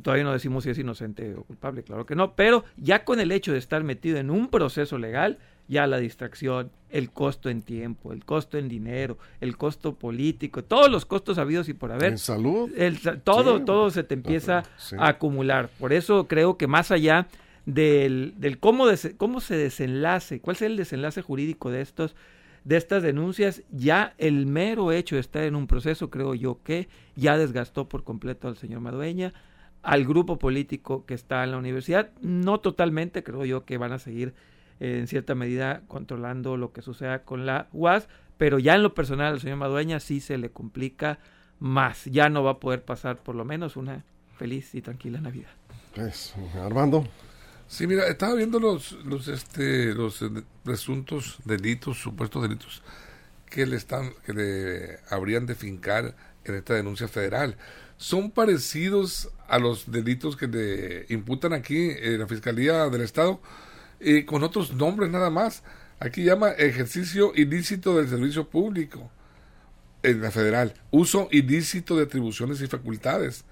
Todavía 0.03 0.25
no 0.25 0.33
decimos 0.33 0.65
si 0.65 0.71
es 0.71 0.79
inocente 0.79 1.35
o 1.35 1.43
culpable, 1.43 1.83
claro 1.83 2.07
que 2.07 2.15
no, 2.15 2.33
pero 2.35 2.65
ya 2.77 3.05
con 3.05 3.19
el 3.21 3.33
hecho 3.33 3.53
de 3.53 3.59
estar 3.59 3.83
metido 3.83 4.19
en 4.19 4.31
un 4.31 4.49
proceso 4.49 4.99
legal, 4.99 5.39
ya 5.69 5.87
la 5.89 5.99
distracción, 5.99 6.71
el 6.91 7.11
costo 7.11 7.49
en 7.51 7.61
tiempo, 7.63 8.13
el 8.13 8.25
costo 8.25 8.57
en 8.57 8.69
dinero, 8.69 9.19
el 9.41 9.57
costo 9.57 9.95
político, 9.95 10.63
todos 10.63 10.91
los 10.91 11.07
costos 11.07 11.39
habidos 11.39 11.69
y 11.69 11.75
por 11.75 11.91
haber. 11.93 12.13
En 12.13 12.19
salud. 12.19 12.71
El, 12.77 13.01
todo, 13.25 13.59
Sí. 13.59 13.65
todo 13.65 13.91
se 13.91 14.05
te 14.05 14.15
empieza 14.15 14.63
Sí. 14.77 14.95
a 14.99 15.09
acumular. 15.09 15.71
Por 15.81 15.93
eso 15.93 16.29
creo 16.29 16.57
que 16.57 16.67
más 16.69 16.91
allá 16.93 17.27
del, 17.65 18.35
del 18.37 18.59
cómo, 18.59 18.87
des- 18.87 19.15
cómo 19.17 19.41
se 19.41 19.57
desenlace, 19.57 20.41
cuál 20.41 20.55
es 20.57 20.63
el 20.63 20.77
desenlace 20.77 21.21
jurídico 21.23 21.71
de 21.73 21.81
estos 21.81 22.15
de 22.67 22.77
estas 22.77 23.01
denuncias, 23.05 23.63
ya 23.71 24.15
el 24.19 24.45
mero 24.45 24.91
hecho 24.91 25.15
de 25.15 25.21
estar 25.21 25.45
en 25.45 25.55
un 25.55 25.69
proceso, 25.69 26.11
creo 26.11 26.35
yo 26.35 26.65
que 26.65 26.89
ya 27.15 27.39
desgastó 27.39 27.89
por 27.89 28.03
completo 28.03 28.49
al 28.49 28.57
señor 28.57 28.81
Madueña, 28.81 29.35
al 29.85 30.05
grupo 30.05 30.37
político 30.41 31.07
que 31.07 31.15
está 31.15 31.45
en 31.45 31.53
la 31.53 31.59
universidad, 31.59 32.11
no 32.23 32.59
totalmente, 32.59 33.23
creo 33.23 33.45
yo 33.45 33.65
que 33.65 33.79
van 33.79 33.93
a 33.93 34.01
seguir 34.01 34.35
eh, 34.81 34.99
en 34.99 35.07
cierta 35.07 35.37
medida 35.37 35.83
controlando 35.87 36.57
lo 36.57 36.73
que 36.73 36.83
suceda 36.83 37.23
con 37.23 37.47
la 37.47 37.69
UAS, 37.73 38.09
pero 38.37 38.59
ya 38.59 38.75
en 38.75 38.83
lo 38.83 38.95
personal 38.95 39.35
al 39.35 39.41
señor 39.41 39.59
Madueña 39.59 40.01
sí 40.01 40.19
se 40.19 40.37
le 40.37 40.51
complica 40.51 41.21
más, 41.61 42.07
ya 42.07 42.29
no 42.31 42.43
va 42.43 42.51
a 42.53 42.59
poder 42.59 42.83
pasar 42.83 43.19
por 43.19 43.37
lo 43.37 43.45
menos 43.45 43.77
una 43.77 44.03
feliz 44.39 44.75
y 44.75 44.83
tranquila 44.83 45.21
Navidad. 45.21 45.51
Pues, 45.95 46.35
Armando. 46.61 47.07
Sí, 47.69 47.87
mira, 47.87 48.07
estaba 48.07 48.35
viendo 48.35 48.61
los, 48.61 48.93
los, 49.05 49.27
este, 49.27 49.93
los 49.93 50.25
presuntos 50.63 51.39
delitos, 51.45 51.99
supuestos 51.99 52.43
delitos 52.43 52.83
que 53.51 53.67
le 53.67 53.77
están, 53.77 54.13
que 54.25 54.33
le 54.33 54.99
habrían 55.11 55.47
de 55.47 55.55
fincar 55.55 56.15
en 56.45 56.55
esta 56.55 56.75
denuncia 56.75 57.09
federal. 57.09 57.57
Son 57.97 58.31
parecidos 58.31 59.31
a 59.49 59.59
los 59.59 59.91
delitos 59.91 60.37
que 60.37 60.47
le 60.47 61.07
imputan 61.09 61.53
aquí 61.53 61.91
en 61.91 62.21
la 62.21 62.29
Fiscalía 62.29 62.89
del 62.89 63.01
Estado, 63.01 63.41
eh, 63.99 64.25
con 64.27 64.45
otros 64.45 64.73
nombres 64.75 65.11
nada 65.11 65.31
más. 65.31 65.63
Aquí 65.99 66.23
llama 66.23 66.51
ejercicio 66.51 67.33
ilícito 67.35 67.97
del 67.97 68.09
servicio 68.09 68.49
público 68.49 69.11
en 70.03 70.21
la 70.21 70.31
federal, 70.31 70.75
uso 70.91 71.29
ilícito 71.33 71.97
de 71.97 72.05
atribuciones 72.05 72.61
y 72.61 72.67
facultades, 72.69 73.45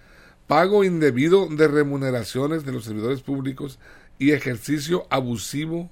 pago 0.47 0.85
indebido 0.85 1.49
de 1.49 1.67
remuneraciones 1.67 2.65
de 2.65 2.73
los 2.73 2.85
servidores 2.85 3.23
públicos 3.23 3.79
y 4.19 4.33
ejercicio 4.33 5.07
abusivo 5.11 5.91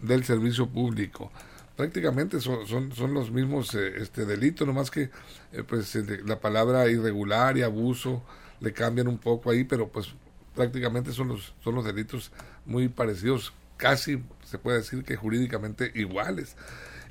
del 0.00 0.24
servicio 0.24 0.68
público. 0.68 1.30
Prácticamente 1.76 2.40
son, 2.40 2.66
son, 2.66 2.92
son 2.92 3.14
los 3.14 3.30
mismos 3.30 3.74
eh, 3.74 3.94
este 3.96 4.26
delitos, 4.26 4.66
nomás 4.66 4.90
que 4.90 5.10
eh, 5.52 5.62
pues 5.66 5.94
la 6.26 6.40
palabra 6.40 6.88
irregular 6.88 7.56
y 7.56 7.62
abuso 7.62 8.22
le 8.60 8.72
cambian 8.72 9.08
un 9.08 9.18
poco 9.18 9.50
ahí, 9.50 9.64
pero 9.64 9.88
pues 9.88 10.14
prácticamente 10.54 11.12
son 11.12 11.28
los, 11.28 11.54
son 11.64 11.74
los 11.74 11.84
delitos 11.84 12.30
muy 12.66 12.88
parecidos, 12.88 13.52
casi 13.76 14.22
se 14.44 14.58
puede 14.58 14.78
decir 14.78 15.02
que 15.02 15.16
jurídicamente 15.16 15.90
iguales. 15.94 16.56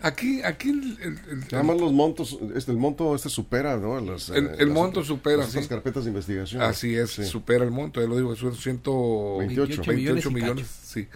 Aquí, 0.04 0.42
aquí 0.44 0.70
el- 0.72 0.98
el- 1.02 1.20
el- 1.30 1.44
Además 1.56 1.80
los 1.80 1.94
montos, 1.94 2.38
este, 2.56 2.72
el 2.72 2.78
monto 2.78 3.14
este 3.16 3.30
supera, 3.30 3.78
¿no? 3.78 4.00
Las, 4.02 4.30
El- 4.30 4.48
eh, 4.48 4.56
el 4.60 4.68
las- 4.70 4.76
monto 4.76 5.04
supera, 5.04 5.38
las 5.38 5.52
sí. 5.52 5.68
carpetas 5.68 6.06
de 6.06 6.10
investigación. 6.10 6.62
Así 6.62 6.96
es, 6.96 7.12
Sí. 7.12 7.26
supera 7.26 7.64
el 7.64 7.72
monto, 7.72 8.02
ya 8.02 8.08
lo 8.08 8.16
digo, 8.18 8.36
son 8.36 8.56
128 8.56 9.82
28 9.84 9.94
millones 9.94 10.26
y 10.26 10.30
millones, 10.30 10.68
sí. 10.68 11.08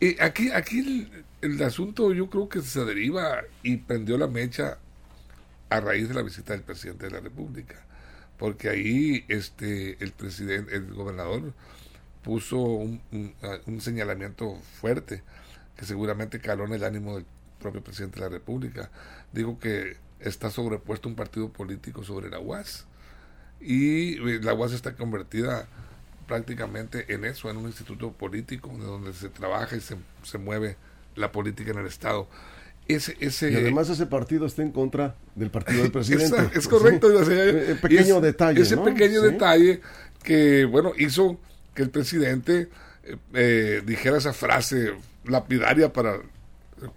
Y 0.00 0.20
aquí, 0.20 0.50
aquí 0.50 0.78
el, 0.80 1.24
el 1.52 1.62
asunto 1.62 2.12
yo 2.12 2.28
creo 2.28 2.48
que 2.48 2.60
se 2.62 2.84
deriva 2.84 3.40
y 3.62 3.78
prendió 3.78 4.18
la 4.18 4.26
mecha 4.26 4.78
a 5.70 5.80
raíz 5.80 6.08
de 6.08 6.14
la 6.14 6.22
visita 6.22 6.52
del 6.52 6.62
presidente 6.62 7.06
de 7.06 7.12
la 7.12 7.20
República, 7.20 7.76
porque 8.38 8.68
ahí 8.68 9.24
este 9.28 9.96
el 10.02 10.12
presidente, 10.12 10.74
el 10.74 10.92
gobernador 10.92 11.52
puso 12.22 12.58
un, 12.58 13.00
un- 13.12 13.32
un 13.66 13.80
señalamiento 13.80 14.56
fuerte 14.80 15.22
que 15.76 15.84
seguramente 15.86 16.38
caló 16.40 16.64
en 16.66 16.74
el 16.74 16.84
ánimo 16.84 17.16
del 17.16 17.24
propio 17.60 17.82
presidente 17.84 18.16
de 18.18 18.26
la 18.26 18.30
República. 18.30 18.90
Digo 19.32 19.58
que 19.60 19.96
está 20.18 20.50
sobrepuesto 20.50 21.08
un 21.08 21.14
partido 21.14 21.48
político 21.50 22.02
sobre 22.02 22.28
la 22.28 22.40
UAS 22.40 22.86
y 23.60 24.14
eh, 24.14 24.40
la 24.42 24.54
UAS 24.54 24.72
está 24.72 24.94
convertida 24.96 25.68
prácticamente 26.26 27.12
en 27.12 27.24
eso, 27.24 27.50
en 27.50 27.56
un 27.56 27.66
instituto 27.66 28.12
político 28.12 28.68
de 28.78 28.84
donde 28.84 29.12
se 29.12 29.28
trabaja 29.28 29.76
y 29.76 29.80
se, 29.80 29.96
se 30.22 30.38
mueve 30.38 30.76
la 31.16 31.32
política 31.32 31.72
en 31.72 31.78
el 31.78 31.86
Estado. 31.86 32.28
Ese, 32.86 33.16
ese, 33.20 33.50
Y 33.52 33.56
además 33.56 33.88
ese 33.88 34.06
partido 34.06 34.46
está 34.46 34.62
en 34.62 34.70
contra 34.72 35.14
del 35.34 35.50
partido 35.50 35.82
del 35.82 35.92
presidente. 35.98 36.24
Esa- 36.36 36.50
es 36.54 36.66
correcto. 36.68 37.08
Sí. 37.10 37.14
o 37.16 37.24
sea, 37.24 37.44
Eh, 37.44 37.76
pequeño 37.80 38.16
es- 38.16 38.22
detalle. 38.22 38.60
Ese 38.62 38.76
¿no? 38.76 38.84
pequeño 38.84 39.20
Sí. 39.22 39.26
detalle 39.28 39.80
que, 40.22 40.64
bueno, 40.64 40.92
hizo 40.98 41.38
que 41.74 41.82
el 41.82 41.90
presidente 41.90 42.68
eh, 43.04 43.16
eh, 43.34 43.82
dijera 43.84 44.18
esa 44.18 44.32
frase 44.32 44.92
lapidaria 45.24 45.92
para 45.92 46.18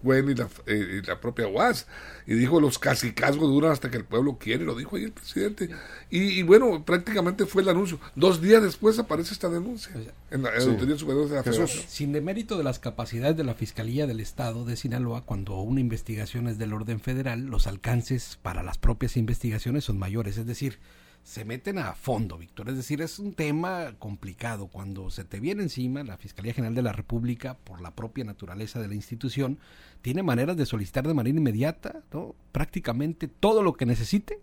Gwen 0.04 0.30
y 0.30 0.36
la, 0.36 0.48
eh, 0.66 1.02
y 1.04 1.08
la 1.08 1.20
propia 1.20 1.48
UAS. 1.48 1.88
Y 2.26 2.34
dijo, 2.36 2.60
los 2.62 2.80
casicazgos 2.80 3.50
duran 3.50 3.72
hasta 3.72 3.92
que 3.92 3.98
el 3.98 4.06
pueblo 4.06 4.38
quiere, 4.40 4.64
lo 4.64 4.76
dijo 4.76 4.96
ahí 4.96 5.04
el 5.04 5.12
presidente. 5.12 5.70
Y, 6.10 6.40
y 6.40 6.44
bueno, 6.44 6.84
prácticamente 6.86 7.46
fue 7.46 7.62
el 7.64 7.70
anuncio. 7.70 8.00
Dos 8.16 8.42
días 8.42 8.62
después 8.64 8.98
aparece 9.00 9.34
esta 9.34 9.50
denuncia 9.50 9.92
en 9.94 10.06
la, 10.44 10.50
en 10.56 10.62
Sí. 10.62 10.86
la 10.88 10.98
Superior 10.98 11.30
de 11.30 11.36
la 11.36 11.44
Jesús. 11.44 11.84
Sin 11.88 12.12
demérito 12.14 12.58
de 12.58 12.64
las 12.64 12.80
capacidades 12.80 13.36
de 13.38 13.44
la 13.44 13.54
Fiscalía 13.54 14.08
del 14.08 14.20
Estado 14.20 14.66
de 14.66 14.76
Sinaloa, 14.76 15.26
cuando 15.26 15.60
una 15.62 15.80
investigación 15.80 16.48
es 16.48 16.58
del 16.58 16.74
orden 16.74 17.00
federal, 17.00 17.46
los 17.46 17.68
alcances 17.68 18.40
para 18.42 18.64
las 18.64 18.78
propias 18.78 19.18
investigaciones 19.18 19.84
son 19.86 19.98
mayores. 20.00 20.38
Es 20.38 20.46
decir, 20.46 20.80
se 21.24 21.46
meten 21.46 21.78
a 21.78 21.94
fondo, 21.94 22.38
Víctor. 22.38 22.70
Es 22.70 22.76
decir, 22.76 23.02
es 23.02 23.18
un 23.18 23.34
tema 23.34 23.94
complicado. 23.98 24.68
Cuando 24.68 25.10
se 25.10 25.24
te 25.24 25.40
viene 25.40 25.64
encima, 25.64 26.04
la 26.04 26.18
Fiscalía 26.18 26.54
General 26.54 26.76
de 26.76 26.82
la 26.82 26.92
República, 26.92 27.58
por 27.64 27.82
la 27.82 27.92
propia 27.92 28.26
naturaleza 28.26 28.82
de 28.82 28.90
la 28.90 28.96
institución, 28.96 29.58
tiene 30.02 30.22
maneras 30.22 30.58
de 30.58 30.66
solicitar 30.66 31.08
de 31.08 31.14
manera 31.14 31.38
inmediata 31.38 32.04
¿no? 32.12 32.36
prácticamente 32.52 33.28
todo 33.28 33.64
lo 33.64 33.74
que 33.74 33.86
necesite 33.86 34.40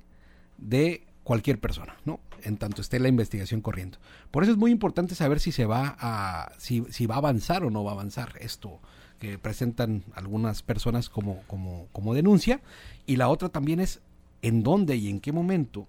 de 0.57 1.07
cualquier 1.23 1.61
persona, 1.61 1.97
¿no? 2.07 2.19
En 2.43 2.57
tanto 2.57 2.81
esté 2.81 2.99
la 2.99 3.09
investigación 3.09 3.61
corriendo. 3.61 3.99
Por 4.31 4.43
eso 4.43 4.53
es 4.53 4.59
muy 4.59 4.71
importante 4.71 5.15
saber 5.15 5.39
si 5.39 5.53
se 5.53 5.67
va 5.67 5.97
a, 6.01 6.53
si, 6.59 6.85
si 6.91 7.07
va 7.07 7.17
a 7.17 7.19
avanzar 7.19 7.63
o 7.63 7.71
no 7.71 7.85
va 7.85 7.91
a 7.91 7.95
avanzar 7.95 8.33
esto 8.41 8.81
que 9.19 9.39
presentan 9.39 10.03
algunas 10.15 10.63
personas 10.63 11.11
como, 11.11 11.43
como, 11.47 11.89
como 11.93 12.15
denuncia. 12.15 12.63
Y 13.07 13.17
la 13.17 13.29
otra 13.29 13.51
también 13.51 13.81
es 13.81 14.01
en 14.41 14.63
dónde 14.63 14.97
y 14.97 15.11
en 15.11 15.21
qué 15.21 15.31
momento 15.31 15.87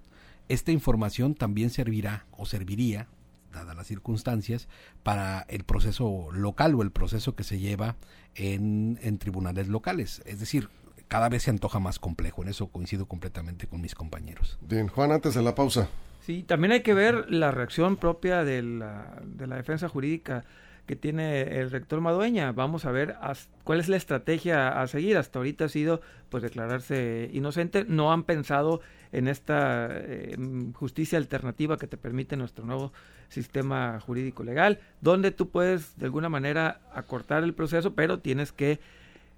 esta 0.53 0.71
información 0.71 1.35
también 1.35 1.69
servirá 1.69 2.25
o 2.31 2.45
serviría, 2.45 3.07
dadas 3.51 3.75
las 3.75 3.87
circunstancias, 3.87 4.67
para 5.03 5.45
el 5.49 5.63
proceso 5.63 6.29
local 6.31 6.75
o 6.75 6.81
el 6.81 6.91
proceso 6.91 7.35
que 7.35 7.43
se 7.43 7.59
lleva 7.59 7.95
en, 8.35 8.99
en 9.01 9.17
tribunales 9.17 9.67
locales. 9.67 10.21
Es 10.25 10.39
decir, 10.39 10.69
cada 11.07 11.29
vez 11.29 11.43
se 11.43 11.49
antoja 11.49 11.79
más 11.79 11.99
complejo. 11.99 12.41
En 12.41 12.49
eso 12.49 12.67
coincido 12.67 13.05
completamente 13.05 13.67
con 13.67 13.81
mis 13.81 13.95
compañeros. 13.95 14.57
Bien, 14.61 14.87
Juan, 14.87 15.11
antes 15.11 15.33
de 15.33 15.41
la 15.41 15.55
pausa. 15.55 15.89
Sí, 16.21 16.43
también 16.43 16.71
hay 16.71 16.83
que 16.83 16.93
ver 16.93 17.31
la 17.31 17.51
reacción 17.51 17.97
propia 17.97 18.43
de 18.43 18.61
la, 18.61 19.21
de 19.25 19.47
la 19.47 19.55
defensa 19.55 19.89
jurídica 19.89 20.45
que 20.85 20.95
tiene 20.95 21.59
el 21.59 21.71
rector 21.71 22.01
Madueña. 22.01 22.51
Vamos 22.51 22.85
a 22.85 22.91
ver 22.91 23.15
cuál 23.63 23.79
es 23.79 23.89
la 23.89 23.97
estrategia 23.97 24.81
a 24.81 24.87
seguir. 24.87 25.17
Hasta 25.17 25.39
ahorita 25.39 25.65
ha 25.65 25.69
sido 25.69 26.01
pues 26.29 26.43
declararse 26.43 27.29
inocente. 27.33 27.85
No 27.87 28.11
han 28.11 28.23
pensado 28.23 28.81
en 29.11 29.27
esta 29.27 29.89
eh, 29.91 30.35
justicia 30.73 31.17
alternativa 31.17 31.77
que 31.77 31.87
te 31.87 31.97
permite 31.97 32.37
nuestro 32.37 32.65
nuevo 32.65 32.93
sistema 33.29 33.99
jurídico 33.99 34.43
legal, 34.43 34.79
donde 35.01 35.31
tú 35.31 35.49
puedes 35.49 35.97
de 35.97 36.05
alguna 36.05 36.29
manera 36.29 36.81
acortar 36.93 37.43
el 37.43 37.53
proceso, 37.53 37.93
pero 37.93 38.19
tienes 38.19 38.51
que 38.51 38.79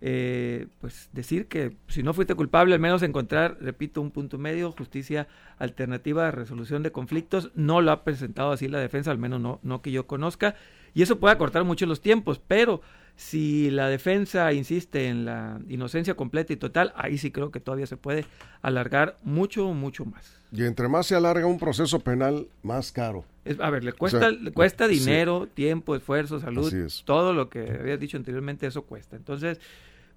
eh, 0.06 0.68
pues 0.82 1.10
decir 1.14 1.48
que 1.48 1.78
si 1.88 2.04
no 2.04 2.14
fuiste 2.14 2.36
culpable, 2.36 2.74
al 2.74 2.82
menos 2.82 3.04
encontrar, 3.04 3.58
repito, 3.62 4.02
un 4.02 4.12
punto 4.12 4.38
medio, 4.38 4.74
justicia 4.74 5.30
alternativa 5.60 6.30
resolución 6.30 6.84
de 6.84 6.92
conflictos. 6.92 7.52
No 7.56 7.80
lo 7.80 7.92
ha 7.92 8.04
presentado 8.04 8.52
así 8.52 8.68
la 8.68 8.80
defensa, 8.80 9.12
al 9.12 9.18
menos 9.18 9.40
no, 9.40 9.60
no 9.64 9.82
que 9.82 9.92
yo 9.92 10.06
conozca. 10.06 10.56
Y 10.94 11.02
eso 11.02 11.20
puede 11.20 11.34
acortar 11.34 11.64
mucho 11.64 11.86
los 11.86 12.02
tiempos, 12.02 12.40
pero 12.48 12.82
si 13.16 13.70
la 13.70 13.90
defensa 13.90 14.52
insiste 14.54 15.08
en 15.08 15.26
la 15.26 15.60
inocencia 15.70 16.16
completa 16.16 16.54
y 16.54 16.58
total, 16.58 16.94
ahí 16.96 17.18
sí 17.18 17.32
creo 17.32 17.52
que 17.52 17.60
todavía 17.60 17.86
se 17.88 17.98
puede 17.98 18.26
alargar 18.62 19.18
mucho, 19.24 19.74
mucho 19.74 20.06
más. 20.06 20.36
Y 20.52 20.64
entre 20.64 20.88
más 20.88 21.08
se 21.08 21.16
alarga 21.16 21.46
un 21.46 21.60
proceso 21.60 22.00
penal, 22.00 22.48
más 22.62 22.92
caro. 22.92 23.26
Es- 23.46 23.60
a 23.60 23.70
ver, 23.70 23.84
le 23.84 23.94
cuesta, 23.94 24.20
sea, 24.20 24.30
le 24.32 24.52
cuesta 24.52 24.88
sí. 24.88 25.00
dinero, 25.00 25.48
tiempo, 25.54 25.96
esfuerzo, 25.96 26.40
salud, 26.40 26.72
es. 26.74 27.04
todo 27.06 27.34
lo 27.34 27.50
que 27.50 27.62
habías 27.80 28.00
dicho 28.00 28.18
anteriormente, 28.18 28.68
eso 28.68 28.84
cuesta. 28.84 29.16
Entonces, 29.16 29.60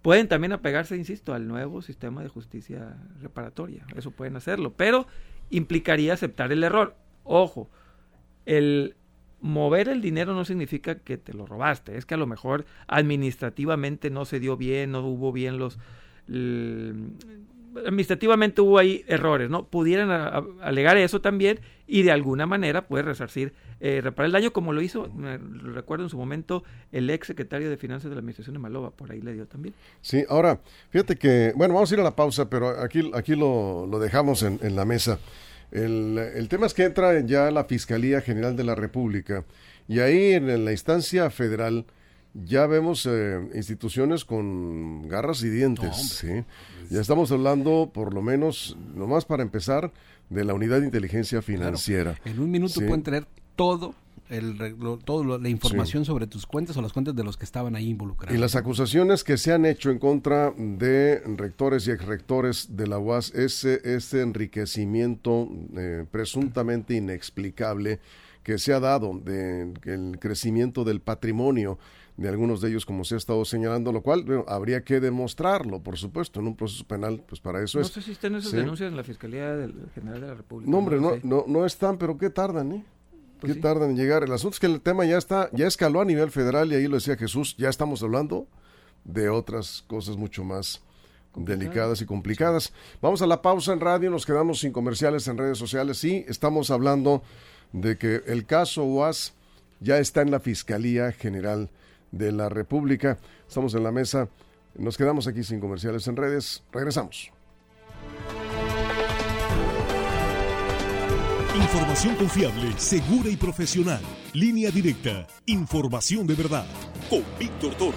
Pueden 0.02 0.28
también 0.28 0.52
apegarse, 0.52 0.96
insisto, 0.96 1.34
al 1.34 1.48
nuevo 1.48 1.82
sistema 1.82 2.22
de 2.22 2.28
justicia 2.28 2.96
reparatoria. 3.20 3.84
Eso 3.96 4.12
pueden 4.12 4.36
hacerlo, 4.36 4.72
pero 4.76 5.08
implicaría 5.50 6.12
aceptar 6.12 6.52
el 6.52 6.62
error. 6.62 6.94
Ojo, 7.24 7.68
el 8.44 8.94
mover 9.40 9.88
el 9.88 10.00
dinero 10.00 10.34
no 10.34 10.44
significa 10.44 10.96
que 10.96 11.18
te 11.18 11.32
lo 11.34 11.46
robaste, 11.46 11.96
es 11.96 12.06
que 12.06 12.14
a 12.14 12.18
lo 12.18 12.26
mejor 12.26 12.64
administrativamente 12.86 14.10
no 14.10 14.24
se 14.24 14.40
dio 14.40 14.56
bien, 14.56 14.92
no 14.92 15.00
hubo 15.06 15.32
bien 15.32 15.58
los 15.58 15.78
administrativamente 17.84 18.60
hubo 18.60 18.78
ahí 18.78 19.04
errores, 19.06 19.50
¿no? 19.50 19.66
Pudieran 19.66 20.10
alegar 20.62 20.96
eso 20.96 21.20
también 21.20 21.60
y 21.86 22.02
de 22.02 22.12
alguna 22.12 22.46
manera 22.46 22.86
puede 22.86 23.04
resarcir, 23.04 23.52
eh, 23.80 24.00
reparar 24.02 24.26
el 24.26 24.32
daño 24.32 24.52
como 24.52 24.72
lo 24.72 24.80
hizo, 24.80 25.08
me 25.14 25.38
recuerdo 25.38 26.04
en 26.04 26.10
su 26.10 26.16
momento, 26.16 26.64
el 26.92 27.08
ex 27.10 27.26
secretario 27.26 27.70
de 27.70 27.76
Finanzas 27.76 28.10
de 28.10 28.16
la 28.16 28.20
Administración 28.20 28.54
de 28.54 28.60
Malova, 28.60 28.90
por 28.90 29.10
ahí 29.10 29.20
le 29.20 29.32
dio 29.34 29.46
también. 29.46 29.74
Sí, 30.00 30.24
ahora, 30.28 30.60
fíjate 30.90 31.16
que, 31.16 31.52
bueno, 31.54 31.74
vamos 31.74 31.90
a 31.90 31.94
ir 31.94 32.00
a 32.00 32.04
la 32.04 32.16
pausa, 32.16 32.48
pero 32.48 32.68
aquí, 32.68 33.10
aquí 33.14 33.36
lo, 33.36 33.86
dejamos 34.00 34.42
en, 34.42 34.76
la 34.76 34.84
mesa. 34.84 35.18
El, 35.70 36.18
el 36.18 36.48
tema 36.48 36.66
es 36.66 36.74
que 36.74 36.84
entra 36.84 37.20
ya 37.20 37.50
la 37.50 37.64
Fiscalía 37.64 38.20
General 38.20 38.56
de 38.56 38.64
la 38.64 38.74
República 38.74 39.44
y 39.88 40.00
ahí 40.00 40.32
en 40.32 40.64
la 40.64 40.72
instancia 40.72 41.30
federal 41.30 41.86
ya 42.44 42.66
vemos 42.66 43.06
eh, 43.06 43.40
instituciones 43.54 44.24
con 44.24 45.08
garras 45.08 45.42
y 45.42 45.48
dientes. 45.48 45.96
¿sí? 45.96 46.44
Ya 46.90 47.00
estamos 47.00 47.32
hablando, 47.32 47.90
por 47.92 48.12
lo 48.12 48.22
menos, 48.22 48.76
nomás 48.94 49.24
para 49.24 49.42
empezar, 49.42 49.92
de 50.28 50.44
la 50.44 50.54
unidad 50.54 50.80
de 50.80 50.86
inteligencia 50.86 51.40
financiera. 51.40 52.18
En 52.24 52.40
un 52.40 52.50
minuto 52.50 52.74
pueden 52.80 53.02
tener 53.02 53.26
todo 53.54 53.94
el, 54.28 54.76
toda 55.04 55.38
la 55.38 55.48
información 55.48 56.04
sobre 56.04 56.26
tus 56.26 56.46
cuentas 56.46 56.76
o 56.76 56.82
las 56.82 56.92
cuentas 56.92 57.14
de 57.14 57.24
los 57.24 57.36
que 57.36 57.44
estaban 57.44 57.76
ahí 57.76 57.90
involucrados. 57.90 58.36
Y 58.36 58.40
las 58.40 58.56
acusaciones 58.56 59.24
que 59.24 59.36
se 59.36 59.52
han 59.52 59.66
hecho 59.66 59.90
en 59.90 59.98
contra 59.98 60.52
de 60.56 61.22
rectores 61.36 61.86
y 61.86 61.90
exrectores 61.90 62.76
de 62.76 62.86
la 62.86 62.98
UAS, 62.98 63.34
ese, 63.34 63.80
ese 63.84 64.22
enriquecimiento 64.22 65.48
eh, 65.76 66.04
presuntamente 66.10 66.94
inexplicable 66.94 68.00
que 68.42 68.58
se 68.58 68.72
ha 68.72 68.80
dado 68.80 69.18
del 69.18 70.18
crecimiento 70.20 70.84
del 70.84 71.00
patrimonio 71.00 71.78
de 72.16 72.28
algunos 72.28 72.60
de 72.60 72.70
ellos, 72.70 72.86
como 72.86 73.04
se 73.04 73.14
ha 73.14 73.18
estado 73.18 73.44
señalando, 73.44 73.92
lo 73.92 74.02
cual 74.02 74.24
habría 74.48 74.82
que 74.82 75.00
demostrarlo, 75.00 75.82
por 75.82 75.98
supuesto, 75.98 76.40
en 76.40 76.46
un 76.46 76.56
proceso 76.56 76.86
penal, 76.86 77.22
pues 77.28 77.40
para 77.40 77.62
eso 77.62 77.78
es. 77.80 77.88
No 77.88 77.94
sé 77.94 78.02
si 78.02 78.12
están 78.12 78.34
esas 78.36 78.52
denuncias 78.52 78.88
en 78.88 78.96
la 78.96 79.04
Fiscalía 79.04 79.68
General 79.94 80.20
de 80.20 80.26
la 80.26 80.34
República. 80.34 80.70
No, 80.70 80.78
hombre, 80.78 80.98
no, 80.98 81.16
no, 81.22 81.44
no, 81.46 81.66
están, 81.66 81.98
pero 81.98 82.16
¿qué 82.16 82.30
tardan, 82.30 82.72
eh? 82.72 82.84
Pues 83.40 83.54
¿Qué 83.54 83.60
tardan 83.60 83.90
en 83.90 83.96
llegar? 83.96 84.22
El 84.22 84.32
asunto 84.32 84.54
es 84.54 84.60
que 84.60 84.66
el 84.66 84.80
tema 84.80 85.04
ya 85.04 85.18
está, 85.18 85.50
ya 85.52 85.66
escaló 85.66 86.00
a 86.00 86.04
nivel 86.04 86.30
federal 86.30 86.72
y 86.72 86.76
ahí 86.76 86.86
lo 86.86 86.96
decía 86.96 87.16
Jesús, 87.16 87.54
ya 87.58 87.68
estamos 87.68 88.02
hablando 88.02 88.46
de 89.04 89.28
otras 89.28 89.84
cosas 89.86 90.16
mucho 90.16 90.42
más 90.42 90.82
delicadas 91.34 92.00
y 92.00 92.06
complicadas. 92.06 92.72
Vamos 93.02 93.20
a 93.20 93.26
la 93.26 93.42
pausa 93.42 93.72
en 93.72 93.80
radio, 93.80 94.10
nos 94.10 94.24
quedamos 94.24 94.60
sin 94.60 94.72
comerciales 94.72 95.28
en 95.28 95.36
redes 95.36 95.58
sociales. 95.58 95.98
Sí, 95.98 96.24
estamos 96.28 96.70
hablando 96.70 97.22
de 97.72 97.98
que 97.98 98.22
el 98.26 98.46
caso 98.46 98.84
UAS 98.84 99.34
ya 99.80 99.98
está 99.98 100.22
en 100.22 100.30
la 100.30 100.40
Fiscalía 100.40 101.12
General 101.12 101.70
de 102.10 102.32
la 102.32 102.48
República. 102.48 103.18
Estamos 103.46 103.74
en 103.74 103.84
la 103.84 103.92
mesa. 103.92 104.28
Nos 104.74 104.96
quedamos 104.96 105.26
aquí 105.26 105.42
sin 105.42 105.60
comerciales 105.60 106.06
en 106.08 106.16
redes. 106.16 106.62
Regresamos. 106.72 107.30
Información 111.56 112.16
confiable, 112.16 112.72
segura 112.76 113.30
y 113.30 113.36
profesional. 113.36 114.00
Línea 114.34 114.70
directa. 114.70 115.26
Información 115.46 116.26
de 116.26 116.34
verdad. 116.34 116.66
Con 117.08 117.24
Víctor 117.38 117.74
Toro. 117.76 117.96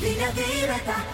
Línea 0.00 0.32
directa. 0.32 1.04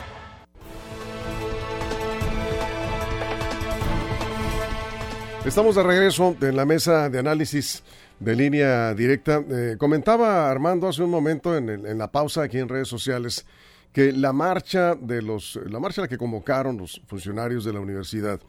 Estamos 5.44 5.74
de 5.74 5.82
regreso 5.82 6.36
en 6.40 6.54
la 6.54 6.64
mesa 6.64 7.10
de 7.10 7.18
análisis 7.18 7.82
de 8.20 8.36
línea 8.36 8.94
directa. 8.94 9.42
Eh, 9.50 9.76
comentaba 9.78 10.48
Armando 10.48 10.86
hace 10.86 11.02
un 11.02 11.10
momento 11.10 11.56
en, 11.56 11.70
en, 11.70 11.98
la 11.98 12.12
pausa 12.12 12.42
aquí 12.42 12.58
en 12.58 12.68
redes 12.68 12.86
sociales 12.86 13.46
que 13.92 14.12
la 14.12 14.32
marcha 14.32 14.94
de 14.94 15.22
los, 15.22 15.58
la 15.66 15.80
marcha 15.80 16.02
a 16.02 16.04
la 16.04 16.08
que 16.08 16.18
convocaron 16.18 16.76
los 16.76 17.00
funcionarios 17.08 17.64
de 17.64 17.72
la 17.72 17.80
universidad 17.80 18.40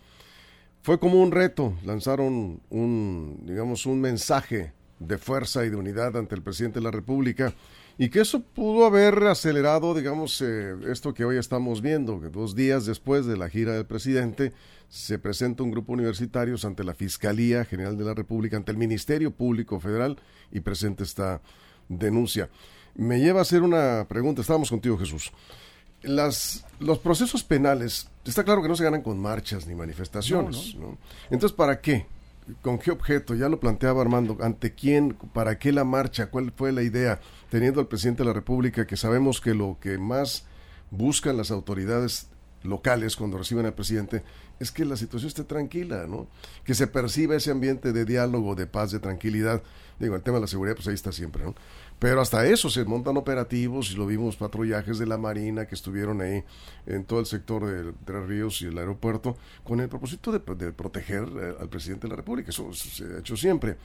fue 0.82 1.00
como 1.00 1.22
un 1.22 1.32
reto. 1.32 1.74
Lanzaron 1.86 2.62
un, 2.70 3.42
digamos, 3.46 3.86
un 3.86 4.02
mensaje 4.02 4.74
de 5.00 5.18
fuerza 5.18 5.66
y 5.66 5.70
de 5.70 5.76
unidad 5.76 6.18
ante 6.18 6.36
el 6.36 6.42
presidente 6.42 6.80
de 6.80 6.84
la 6.84 6.92
República 6.92 7.54
y 7.98 8.10
que 8.10 8.22
eso 8.22 8.42
pudo 8.42 8.86
haber 8.86 9.24
acelerado, 9.26 9.94
digamos, 9.94 10.42
eh, 10.42 10.74
esto 10.90 11.14
que 11.14 11.26
hoy 11.26 11.38
estamos 11.38 11.82
viendo, 11.82 12.22
que 12.22 12.30
dos 12.30 12.56
días 12.56 12.86
después 12.86 13.26
de 13.26 13.36
la 13.36 13.50
gira 13.50 13.74
del 13.74 13.86
presidente 13.86 14.54
se 14.88 15.20
presenta 15.20 15.64
un 15.64 15.72
grupo 15.72 15.94
universitario 15.94 16.56
ante 16.64 16.86
la 16.86 16.94
Fiscalía 16.94 17.66
General 17.66 17.98
de 17.98 18.06
la 18.06 18.14
República, 18.14 18.56
ante 18.56 18.72
el 18.72 18.78
Ministerio 18.78 19.32
Público 19.32 19.82
Federal 19.82 20.18
y 20.50 20.62
presenta 20.62 21.04
esta 21.04 21.42
denuncia. 21.90 22.50
Me 22.96 23.20
lleva 23.20 23.40
a 23.40 23.42
hacer 23.42 23.64
una 23.64 24.06
pregunta, 24.08 24.42
estábamos 24.42 24.70
contigo 24.70 24.98
Jesús. 24.98 25.32
Las, 26.02 26.66
los 26.80 27.00
procesos 27.00 27.44
penales, 27.44 28.10
está 28.26 28.44
claro 28.44 28.62
que 28.62 28.70
no 28.70 28.76
se 28.76 28.84
ganan 28.84 29.02
con 29.02 29.20
marchas 29.20 29.68
ni 29.68 29.76
manifestaciones. 29.76 30.76
¿no? 30.76 30.98
Entonces, 31.30 31.56
¿para 31.56 31.82
qué? 31.82 32.06
¿Con 32.62 32.80
qué 32.80 32.92
objeto? 32.92 33.36
Ya 33.36 33.50
lo 33.50 33.60
planteaba 33.60 34.02
Armando. 34.02 34.38
¿Ante 34.42 34.74
quién? 34.74 35.16
¿Para 35.34 35.60
qué 35.60 35.72
la 35.72 35.84
marcha? 35.84 36.28
¿Cuál 36.28 36.52
fue 36.56 36.72
la 36.72 36.82
idea? 36.82 37.20
Teniendo 37.50 37.80
al 37.80 37.88
presidente 37.88 38.24
de 38.24 38.28
la 38.28 38.34
República 38.34 38.88
que 38.88 38.98
sabemos 38.98 39.42
que 39.42 39.54
lo 39.54 39.78
que 39.80 39.98
más 39.98 40.46
buscan 40.90 41.38
las 41.38 41.52
autoridades 41.52 42.29
locales 42.64 43.16
cuando 43.16 43.38
reciben 43.38 43.66
al 43.66 43.74
presidente 43.74 44.24
es 44.60 44.72
que 44.72 44.84
la 44.86 44.98
situación 44.98 45.30
esté 45.30 45.44
tranquila, 45.44 46.06
¿no? 46.08 46.28
Que 46.64 46.76
se 46.76 46.88
perciba 46.88 47.36
ese 47.36 47.52
ambiente 47.52 47.94
de 47.94 48.06
diálogo, 48.06 48.56
de 48.56 48.68
paz, 48.68 48.92
de 48.92 49.00
tranquilidad. 49.00 49.64
Digo, 50.00 50.16
el 50.16 50.22
tema 50.22 50.38
de 50.38 50.42
la 50.42 50.48
seguridad, 50.48 50.76
pues 50.76 50.88
ahí 50.88 50.94
está 50.94 51.12
siempre, 51.12 51.44
¿no? 51.44 51.56
Pero 52.00 52.22
hasta 52.22 52.46
eso 52.48 52.70
se 52.70 52.86
montan 52.86 53.18
operativos 53.18 53.92
y 53.92 53.96
lo 53.96 54.06
vimos 54.06 54.38
patrullajes 54.38 55.00
de 55.00 55.06
la 55.06 55.18
Marina 55.18 55.66
que 55.66 55.76
estuvieron 55.76 56.22
ahí 56.22 56.44
en 56.86 57.04
todo 57.04 57.20
el 57.20 57.26
sector 57.26 57.66
de 57.66 57.94
Tres 58.06 58.26
Ríos 58.26 58.62
y 58.62 58.68
el 58.68 58.78
aeropuerto 58.78 59.38
con 59.66 59.82
el 59.82 59.90
propósito 59.90 60.32
de, 60.32 60.40
proteger 60.40 61.24
eh, 61.24 61.56
al 61.60 61.68
presidente 61.68 62.08
de 62.08 62.12
la 62.12 62.16
República. 62.16 62.52
Eso, 62.52 62.72
se 62.74 63.04
ha 63.04 63.20
hecho 63.20 63.36
siempre. 63.36 63.76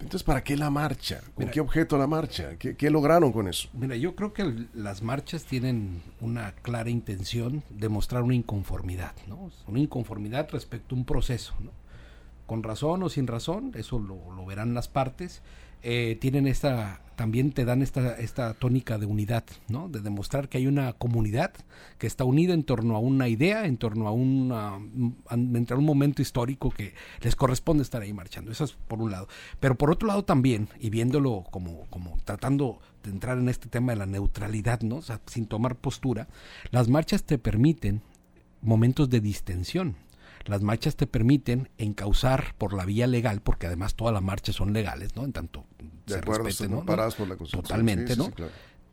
Entonces, 0.00 0.24
¿para 0.24 0.42
qué 0.42 0.56
la 0.56 0.68
marcha? 0.68 1.20
¿Con 1.34 1.48
qué 1.48 1.60
objeto 1.60 1.96
la 1.96 2.06
marcha? 2.06 2.56
¿Qué, 2.58 2.76
¿Qué, 2.76 2.90
lograron 2.90 3.32
con 3.32 3.46
eso? 3.46 3.68
Mira, 3.72 3.94
yo 3.94 4.16
creo 4.16 4.32
que 4.32 4.66
las 4.74 5.02
marchas 5.02 5.44
tienen 5.44 6.02
una 6.20 6.52
clara 6.56 6.90
intención 6.90 7.62
de 7.70 7.88
mostrar 7.88 8.22
una 8.22 8.34
inconformidad, 8.34 9.12
¿no? 9.28 9.50
Una 9.68 9.78
inconformidad 9.78 10.48
respecto 10.50 10.94
a 10.94 10.98
un 10.98 11.04
proceso, 11.04 11.54
¿no? 11.60 11.70
Con 12.46 12.64
razón 12.64 13.02
o 13.04 13.08
sin 13.08 13.28
razón, 13.28 13.72
eso 13.76 13.98
lo, 14.00 14.34
lo 14.34 14.44
verán 14.44 14.74
las 14.74 14.88
partes 14.88 15.42
eh, 15.82 16.16
tienen 16.20 16.46
esta, 16.46 17.00
también 17.22 17.52
te 17.52 17.64
dan 17.64 17.82
esta, 17.82 18.16
esta 18.18 18.52
tónica 18.52 18.98
de 18.98 19.06
unidad, 19.06 19.44
¿no? 19.68 19.88
De 19.88 20.00
demostrar 20.00 20.48
que 20.48 20.58
hay 20.58 20.66
una 20.66 20.92
comunidad 20.94 21.52
que 21.96 22.08
está 22.08 22.24
unida 22.24 22.52
en 22.52 22.64
torno 22.64 22.96
a 22.96 22.98
una 22.98 23.28
idea, 23.28 23.64
en 23.66 23.76
torno 23.76 24.08
a, 24.08 24.10
una, 24.10 24.70
a 24.70 25.36
un 25.36 25.84
momento 25.84 26.20
histórico 26.20 26.70
que 26.70 26.94
les 27.20 27.36
corresponde 27.36 27.84
estar 27.84 28.02
ahí 28.02 28.12
marchando. 28.12 28.50
Eso 28.50 28.64
es 28.64 28.72
por 28.72 29.00
un 29.00 29.12
lado. 29.12 29.28
Pero 29.60 29.76
por 29.78 29.92
otro 29.92 30.08
lado 30.08 30.24
también, 30.24 30.68
y 30.80 30.90
viéndolo 30.90 31.44
como, 31.52 31.86
como 31.90 32.18
tratando 32.24 32.80
de 33.04 33.10
entrar 33.10 33.38
en 33.38 33.48
este 33.48 33.68
tema 33.68 33.92
de 33.92 33.98
la 33.98 34.06
neutralidad, 34.06 34.80
¿no? 34.80 34.98
Sin 35.26 35.46
tomar 35.46 35.76
postura, 35.76 36.26
las 36.72 36.88
marchas 36.88 37.22
te 37.22 37.38
permiten 37.38 38.02
momentos 38.62 39.10
de 39.10 39.20
distensión 39.20 39.94
las 40.46 40.62
marchas 40.62 40.96
te 40.96 41.06
permiten 41.06 41.68
encauzar 41.78 42.54
por 42.58 42.72
la 42.72 42.84
vía 42.84 43.06
legal, 43.06 43.40
porque 43.42 43.66
además 43.66 43.94
todas 43.94 44.12
las 44.14 44.22
marchas 44.22 44.56
son 44.56 44.72
legales, 44.72 45.14
¿no? 45.16 45.24
En 45.24 45.32
tanto 45.32 45.64
de 46.06 46.14
se 46.14 46.18
acuerdo, 46.18 46.44
respete, 46.44 46.70
¿no? 46.70 46.84
Por 46.84 46.98
la 46.98 47.36
Totalmente, 47.36 48.16
¿no? 48.16 48.30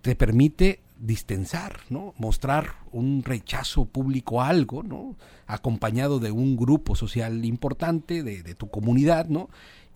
Te 0.02 0.16
permite 0.16 0.82
distensar, 0.98 1.80
¿no? 1.90 2.14
Mostrar 2.18 2.76
un 2.92 3.24
rechazo 3.24 3.86
público 3.86 4.42
a 4.42 4.48
algo, 4.48 4.84
¿no? 4.84 5.16
Acompañado 5.46 6.20
de 6.20 6.32
un 6.32 6.56
grupo 6.56 6.96
social 6.96 7.44
importante, 7.44 8.24
de, 8.24 8.44
de 8.44 8.56
tu 8.56 8.70
comunidad, 8.70 9.28
¿no? 9.28 9.50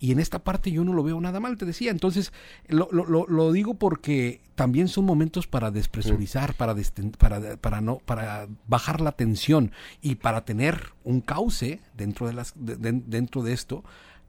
Y 0.04 0.12
en 0.12 0.18
esta 0.18 0.40
parte 0.40 0.70
yo 0.70 0.84
no 0.84 0.92
lo 0.92 1.02
veo 1.02 1.18
nada 1.18 1.40
mal, 1.40 1.56
te 1.56 1.64
decía. 1.64 1.90
Entonces, 1.90 2.30
lo, 2.68 2.90
lo, 2.92 3.26
lo 3.26 3.52
digo 3.52 3.72
porque 3.72 4.42
también 4.54 4.88
son 4.88 5.06
momentos 5.06 5.46
para 5.46 5.70
despresurizar, 5.70 6.52
para, 6.52 6.76
para, 7.16 7.56
para, 7.56 7.80
no, 7.80 8.00
para 8.04 8.46
bajar 8.66 9.00
la 9.00 9.12
tensión 9.12 9.72
y 10.02 10.16
para 10.16 10.44
tener 10.44 10.92
un 11.04 11.22
cauce 11.22 11.80
dentro 11.96 12.26
de, 12.26 12.34
las, 12.34 12.52
dentro 12.54 13.42
de 13.42 13.54
esto. 13.54 13.82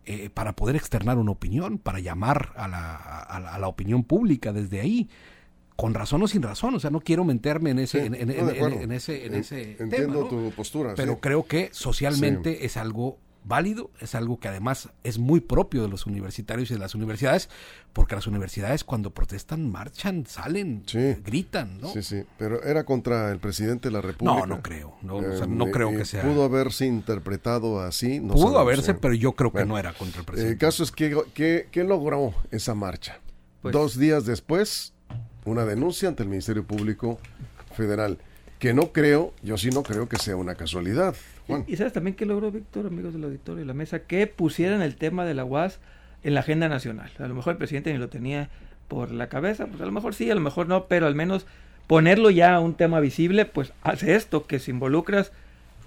Eh, 0.05 0.29
para 0.29 0.55
poder 0.55 0.77
externar 0.77 1.17
una 1.17 1.31
opinión, 1.31 1.77
para 1.77 1.99
llamar 1.99 2.53
a 2.55 2.69
la, 2.69 2.95
a 2.95 3.59
la, 3.59 3.67
opinión 3.67 4.03
pública 4.03 4.53
desde 4.53 4.79
ahí 4.79 5.09
con 5.75 5.93
razón 5.93 6.21
o 6.21 6.27
sin 6.27 6.43
razón, 6.43 6.75
o 6.75 6.79
sea, 6.79 6.91
no 6.91 7.01
quiero 7.01 7.25
meterme 7.25 7.71
en 7.71 7.79
ese, 7.79 8.05
en, 8.05 8.13
ese, 8.93 9.25
en 9.25 9.33
ese 9.33 9.75
Entiendo 9.79 10.27
tu 10.27 10.51
postura. 10.51 10.93
Pero 10.95 11.19
creo 11.19 11.47
que 11.47 11.69
socialmente 11.73 12.65
es 12.65 12.77
algo 12.77 13.17
válido, 13.45 13.91
es 13.99 14.15
algo 14.15 14.39
que 14.39 14.47
además 14.47 14.89
es 15.03 15.17
muy 15.19 15.39
propio 15.39 15.83
de 15.83 15.87
los 15.87 16.05
universitarios 16.05 16.71
y 16.71 16.73
de 16.73 16.79
las 16.79 16.95
universidades, 16.95 17.49
porque 17.93 18.15
las 18.15 18.27
universidades 18.27 18.83
cuando 18.83 19.13
protestan 19.13 19.69
marchan, 19.71 20.25
salen, 20.27 20.83
gritan, 21.23 21.79
¿no? 21.79 21.89
Sí, 21.89 22.03
sí, 22.03 22.23
pero 22.37 22.61
era 22.63 22.83
contra 22.83 23.31
el 23.31 23.39
presidente 23.39 23.89
de 23.89 23.93
la 23.93 24.01
República. 24.01 24.39
No, 24.39 24.45
no 24.45 24.61
creo, 24.61 24.95
no, 25.01 25.21
no 25.21 25.67
eh, 25.67 25.71
creo 25.71 25.91
que 25.91 26.05
sea. 26.05 26.23
Pudo 26.23 26.43
haberse 26.43 26.85
interpretado 26.85 27.79
así. 27.79 28.19
No 28.19 28.33
pudo 28.33 28.59
haberse, 28.59 28.93
pero 28.95 29.13
yo 29.13 29.33
creo 29.33 29.53
que 29.53 29.65
no 29.65 29.77
era 29.77 29.93
contra 29.93 30.19
el 30.19 30.25
presidente. 30.25 30.53
El 30.53 30.57
caso 30.59 30.83
es 30.83 30.91
que, 30.91 31.69
¿qué 31.71 31.83
logró 31.83 32.33
esa 32.51 32.73
marcha? 32.73 33.19
Pues 33.61 33.73
Dos 33.73 33.97
días 33.97 34.25
después, 34.25 34.93
una 35.45 35.65
denuncia 35.65 36.09
ante 36.09 36.23
el 36.23 36.29
Ministerio 36.29 36.65
Público 36.65 37.19
Federal 37.75 38.17
que 38.59 38.73
no 38.73 38.91
creo, 38.91 39.33
yo 39.43 39.57
sí 39.57 39.69
no 39.69 39.83
creo 39.83 40.07
que 40.07 40.17
sea 40.17 40.35
una 40.35 40.55
casualidad. 40.55 41.15
¿Y 41.67 41.75
sabes 41.75 41.93
también 41.93 42.15
qué 42.15 42.25
logró 42.25 42.51
Víctor, 42.51 42.87
amigos 42.87 43.13
del 43.13 43.23
auditorio 43.23 43.63
y 43.63 43.67
la 43.67 43.73
mesa? 43.73 43.99
Que 43.99 44.27
pusieran 44.27 44.81
el 44.81 44.95
tema 44.95 45.25
de 45.25 45.33
la 45.33 45.45
UAS 45.45 45.79
en 46.23 46.33
la 46.33 46.39
agenda 46.39 46.67
nacional. 46.69 47.11
A 47.19 47.27
lo 47.27 47.35
mejor 47.35 47.53
el 47.53 47.57
presidente 47.57 47.93
ni 47.93 47.99
lo 47.99 48.09
tenía 48.09 48.49
por 48.87 49.11
la 49.11 49.29
cabeza, 49.29 49.67
pues 49.67 49.81
a 49.81 49.85
lo 49.85 49.91
mejor 49.91 50.13
sí, 50.13 50.29
a 50.29 50.35
lo 50.35 50.41
mejor 50.41 50.67
no, 50.67 50.85
pero 50.85 51.07
al 51.07 51.15
menos 51.15 51.45
ponerlo 51.87 52.29
ya 52.29 52.55
a 52.55 52.59
un 52.59 52.75
tema 52.75 52.99
visible, 52.99 53.45
pues 53.45 53.73
hace 53.83 54.15
esto, 54.15 54.45
que 54.45 54.59
si 54.59 54.71
involucras 54.71 55.31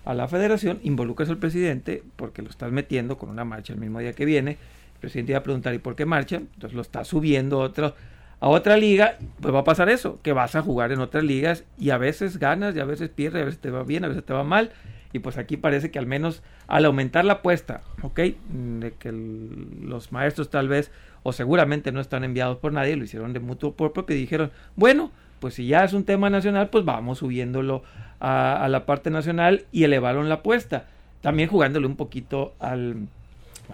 a 0.05 0.15
la 0.15 0.29
federación, 0.29 0.79
involucras 0.83 1.29
al 1.29 1.39
presidente, 1.39 2.03
porque 2.17 2.43
lo 2.43 2.51
estás 2.51 2.73
metiendo 2.73 3.19
con 3.19 3.31
una 3.31 3.45
marcha 3.45 3.73
el 3.73 3.81
mismo 3.81 3.99
día 3.99 4.13
que 4.13 4.25
viene, 4.25 4.53
el 4.53 5.01
presidente 5.01 5.33
iba 5.33 5.41
a 5.41 5.43
preguntar, 5.43 5.75
¿y 5.75 5.79
por 5.79 5.97
qué 5.97 6.07
marcha? 6.07 6.37
Entonces 6.37 6.75
lo 6.75 6.83
está 6.83 7.05
subiendo 7.05 7.59
otro 7.59 7.95
a 8.41 8.49
otra 8.49 8.77
liga, 8.77 9.19
pues 9.41 9.53
va 9.53 9.61
a 9.61 9.65
pasar 9.65 9.89
eso, 9.89 10.21
que 10.23 10.33
vas 10.33 10.55
a 10.55 10.63
jugar 10.63 10.93
en 10.93 11.01
otras 11.01 11.25
ligas 11.25 11.65
y 11.77 11.91
a 11.91 11.99
veces 11.99 12.39
ganas 12.39 12.77
y 12.77 12.81
a 12.81 12.85
veces 12.85 13.09
pierdes, 13.09 13.43
a 13.43 13.45
veces 13.47 13.61
te 13.61 13.71
va 13.71 13.83
bien, 13.83 14.05
a 14.05 14.09
veces 14.09 14.25
te 14.25 14.33
va 14.33 14.45
mal. 14.45 14.71
Y 15.13 15.21
pues 15.21 15.39
aquí 15.39 15.57
parece 15.57 15.91
que 15.91 15.99
al 15.99 16.07
menos 16.07 16.43
al 16.67 16.85
aumentar 16.85 17.25
la 17.25 17.35
apuesta, 17.35 17.81
¿ok? 18.03 18.21
De 18.51 18.93
que 18.99 19.11
los 19.13 20.13
maestros 20.13 20.51
tal 20.51 20.69
vez 20.69 20.91
o 21.23 21.33
seguramente 21.33 21.93
no 21.93 22.01
están 22.01 22.25
enviados 22.25 22.59
por 22.59 22.73
nadie, 22.73 22.97
lo 22.97 23.05
hicieron 23.05 23.33
de 23.33 23.41
mutuo 23.41 23.73
por 23.75 23.93
propio 23.93 24.17
y 24.17 24.21
dijeron, 24.21 24.51
bueno, 24.77 25.11
pues 25.41 25.55
si 25.55 25.67
ya 25.67 25.85
es 25.85 25.93
un 25.93 26.05
tema 26.05 26.31
nacional, 26.31 26.69
pues 26.69 26.85
vamos 26.85 27.19
subiéndolo 27.19 27.83
a, 28.21 28.63
a 28.63 28.69
la 28.69 28.87
parte 28.87 29.11
nacional 29.11 29.65
y 29.73 29.85
elevaron 29.85 30.29
la 30.29 30.37
apuesta. 30.37 30.87
También 31.21 31.49
jugándole 31.49 31.87
un 31.87 31.97
poquito 31.97 32.55
al, 32.59 33.09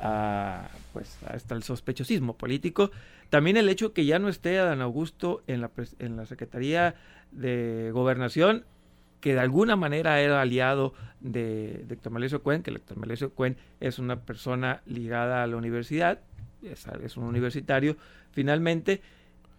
a, 0.01 0.69
pues 0.93 1.19
hasta 1.27 1.55
el 1.55 1.63
sospechosismo 1.63 2.35
político. 2.35 2.91
También 3.29 3.57
el 3.57 3.69
hecho 3.69 3.93
que 3.93 4.07
ya 4.07 4.19
no 4.19 4.29
esté 4.29 4.59
Adán 4.59 4.81
Augusto 4.81 5.43
en 5.47 5.61
la, 5.61 5.71
en 5.99 6.17
la 6.17 6.27
Secretaría 6.27 6.95
de 7.33 7.91
Gobernación, 7.93 8.65
que 9.25 9.33
de 9.33 9.41
alguna 9.41 9.75
manera 9.75 10.21
era 10.21 10.43
aliado 10.43 10.93
de, 11.21 11.87
Héctor 11.89 12.13
Malesio 12.13 12.43
Cuen, 12.43 12.63
que 12.63 12.71
Héctor 12.71 12.99
Malesio 12.99 13.33
Cuen 13.33 13.57
es 13.81 13.99
una 13.99 14.21
persona 14.21 14.83
ligada 14.85 15.43
a 15.43 15.47
la 15.47 15.57
universidad, 15.57 16.21
es, 16.63 16.87
es 17.03 17.17
un 17.17 17.25
universitario, 17.25 17.97
finalmente. 18.33 19.01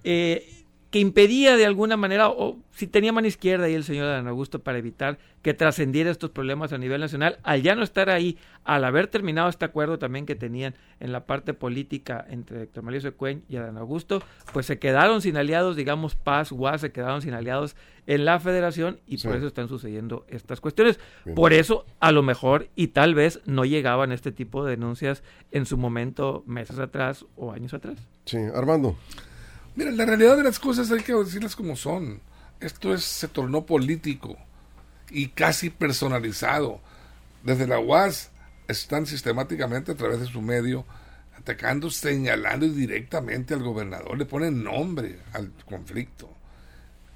Eh, 0.04 0.65
que 0.96 1.02
impedía 1.02 1.58
de 1.58 1.66
alguna 1.66 1.98
manera, 1.98 2.30
o 2.30 2.58
si 2.72 2.88
tenía 2.88 3.12
mano 3.12 3.28
izquierda 3.28 3.66
ahí 3.66 3.74
el 3.74 3.84
señor 3.84 4.06
Adán 4.06 4.30
Augusto 4.30 4.60
para 4.60 4.78
evitar 4.78 5.18
que 5.42 5.54
trascendiera 5.54 6.10
estos 6.10 6.30
problemas 6.30 6.72
a 6.72 6.78
nivel 6.78 7.02
nacional, 7.02 7.38
al 7.44 7.62
ya 7.62 7.76
no 7.76 7.84
estar 7.84 8.10
ahí, 8.10 8.38
al 8.64 8.86
haber 8.86 9.08
terminado 9.08 9.50
este 9.50 9.66
acuerdo 9.66 10.00
también 10.00 10.26
que 10.26 10.36
tenían 10.36 10.74
en 11.02 11.12
la 11.12 11.26
parte 11.26 11.54
política 11.54 12.26
entre 12.30 12.62
Héctor 12.62 12.84
Mauricio 12.84 13.14
Cuen 13.18 13.44
y 13.50 13.58
Adán 13.58 13.78
Augusto, 13.78 14.24
pues 14.54 14.68
se 14.68 14.80
quedaron 14.80 15.22
sin 15.22 15.36
aliados, 15.36 15.76
digamos, 15.76 16.16
Paz, 16.16 16.54
UAS, 16.54 16.80
se 16.80 16.94
quedaron 16.94 17.22
sin 17.22 17.34
aliados 17.34 17.76
en 18.08 18.24
la 18.24 18.40
federación 18.40 19.02
y 19.06 19.18
por 19.18 19.36
eso 19.36 19.48
están 19.48 19.68
sucediendo 19.68 20.26
estas 20.30 20.62
cuestiones. 20.62 20.98
Por 21.36 21.52
eso, 21.52 21.86
a 22.00 22.14
lo 22.14 22.24
mejor 22.24 22.70
y 22.74 22.88
tal 22.88 23.16
vez 23.16 23.42
no 23.46 23.66
llegaban 23.66 24.14
este 24.14 24.32
tipo 24.32 24.64
de 24.64 24.72
denuncias 24.72 25.24
en 25.52 25.66
su 25.66 25.78
momento, 25.78 26.46
meses 26.48 26.80
atrás 26.80 27.26
o 27.36 27.52
años 27.52 27.74
atrás. 27.74 27.98
Sí, 28.24 28.38
Armando. 28.54 28.96
Mira, 29.76 29.92
la 29.92 30.06
realidad 30.06 30.38
de 30.38 30.44
las 30.44 30.60
cosas 30.60 30.90
hay 30.92 31.02
que 31.02 31.14
decirlas 31.14 31.56
como 31.56 31.76
son. 31.76 32.22
Esto 32.60 32.94
es, 32.94 33.04
se 33.04 33.28
tornó 33.28 33.66
político 33.66 34.38
y 35.10 35.28
casi 35.30 35.70
personalizado. 35.70 36.80
Desde 37.44 37.68
la 37.68 37.80
UAS 37.80 38.32
están 38.68 39.06
sistemáticamente 39.06 39.92
a 39.92 39.96
través 39.96 40.20
de 40.20 40.28
su 40.28 40.42
medio 40.42 40.86
atacando, 41.38 41.90
señalando 41.90 42.68
directamente 42.68 43.54
al 43.54 43.62
gobernador, 43.62 44.18
le 44.18 44.26
ponen 44.26 44.64
nombre 44.64 45.20
al 45.34 45.52
conflicto. 45.66 46.30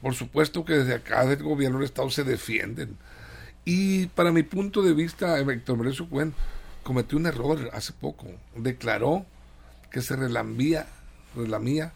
Por 0.01 0.13
supuesto 0.13 0.63
que 0.63 0.73
desde 0.73 0.93
acá 0.93 1.25
del 1.25 1.41
gobierno 1.41 1.79
del 1.79 1.85
Estado 1.85 2.09
se 2.09 2.23
defienden. 2.23 2.97
Y 3.65 4.07
para 4.07 4.31
mi 4.31 4.43
punto 4.43 4.81
de 4.81 4.93
vista, 4.93 5.39
Héctor 5.39 5.77
Merecio 5.77 6.07
Cuen 6.07 6.33
cometió 6.83 7.17
un 7.17 7.25
error 7.25 7.69
hace 7.73 7.93
poco. 7.93 8.27
Declaró 8.55 9.25
que 9.91 10.01
se 10.01 10.15
relambía, 10.15 10.87
relamía 11.35 11.93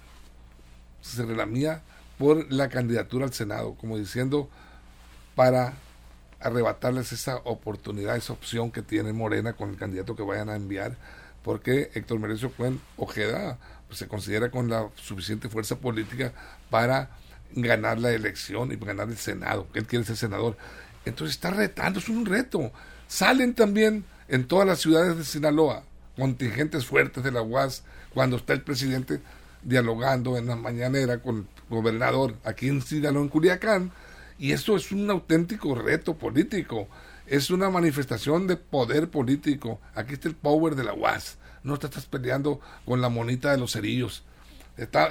se 1.09 1.25
relamía 1.25 1.81
por 2.17 2.51
la 2.51 2.69
candidatura 2.69 3.25
al 3.25 3.33
Senado, 3.33 3.75
como 3.75 3.97
diciendo 3.97 4.49
para 5.35 5.73
arrebatarles 6.39 7.11
esa 7.11 7.37
oportunidad, 7.37 8.15
esa 8.15 8.33
opción 8.33 8.71
que 8.71 8.81
tiene 8.81 9.13
Morena 9.13 9.53
con 9.53 9.69
el 9.69 9.77
candidato 9.77 10.15
que 10.15 10.23
vayan 10.23 10.49
a 10.49 10.55
enviar, 10.55 10.95
porque 11.43 11.91
Héctor 11.93 12.19
Merecio 12.19 12.51
Cuen 12.51 12.79
Ojeda 12.97 13.57
pues, 13.87 13.99
se 13.99 14.07
considera 14.07 14.51
con 14.51 14.69
la 14.69 14.89
suficiente 14.95 15.49
fuerza 15.49 15.77
política 15.77 16.33
para 16.69 17.11
ganar 17.51 17.99
la 17.99 18.11
elección 18.11 18.71
y 18.71 18.75
ganar 18.75 19.09
el 19.09 19.17
Senado, 19.17 19.67
que 19.71 19.79
él 19.79 19.87
quiere 19.87 20.05
ser 20.05 20.17
senador. 20.17 20.57
Entonces 21.05 21.35
está 21.35 21.51
retando, 21.51 21.99
es 21.99 22.09
un 22.09 22.25
reto. 22.25 22.71
Salen 23.07 23.53
también 23.53 24.05
en 24.27 24.47
todas 24.47 24.65
las 24.65 24.79
ciudades 24.79 25.17
de 25.17 25.23
Sinaloa 25.23 25.83
contingentes 26.15 26.85
fuertes 26.85 27.23
de 27.23 27.31
la 27.31 27.41
UAS 27.41 27.83
cuando 28.13 28.37
está 28.37 28.53
el 28.53 28.61
presidente 28.61 29.19
dialogando 29.63 30.37
en 30.37 30.47
la 30.47 30.55
mañanera 30.55 31.21
con 31.21 31.37
el 31.37 31.45
gobernador 31.69 32.35
aquí 32.43 32.67
en 32.67 32.81
Sinaloa, 32.81 33.21
en 33.21 33.29
Culiacán, 33.29 33.91
y 34.37 34.51
esto 34.51 34.75
es 34.75 34.91
un 34.91 35.09
auténtico 35.09 35.75
reto 35.75 36.15
político, 36.17 36.87
es 37.27 37.49
una 37.49 37.69
manifestación 37.69 38.47
de 38.47 38.57
poder 38.57 39.09
político. 39.09 39.79
Aquí 39.95 40.13
está 40.13 40.27
el 40.27 40.35
power 40.35 40.75
de 40.75 40.83
la 40.83 40.93
UAS, 40.93 41.37
no 41.63 41.77
te 41.77 41.87
estás 41.87 42.05
peleando 42.05 42.59
con 42.85 43.01
la 43.01 43.09
monita 43.09 43.51
de 43.51 43.57
los 43.57 43.73
cerillos. 43.73 44.23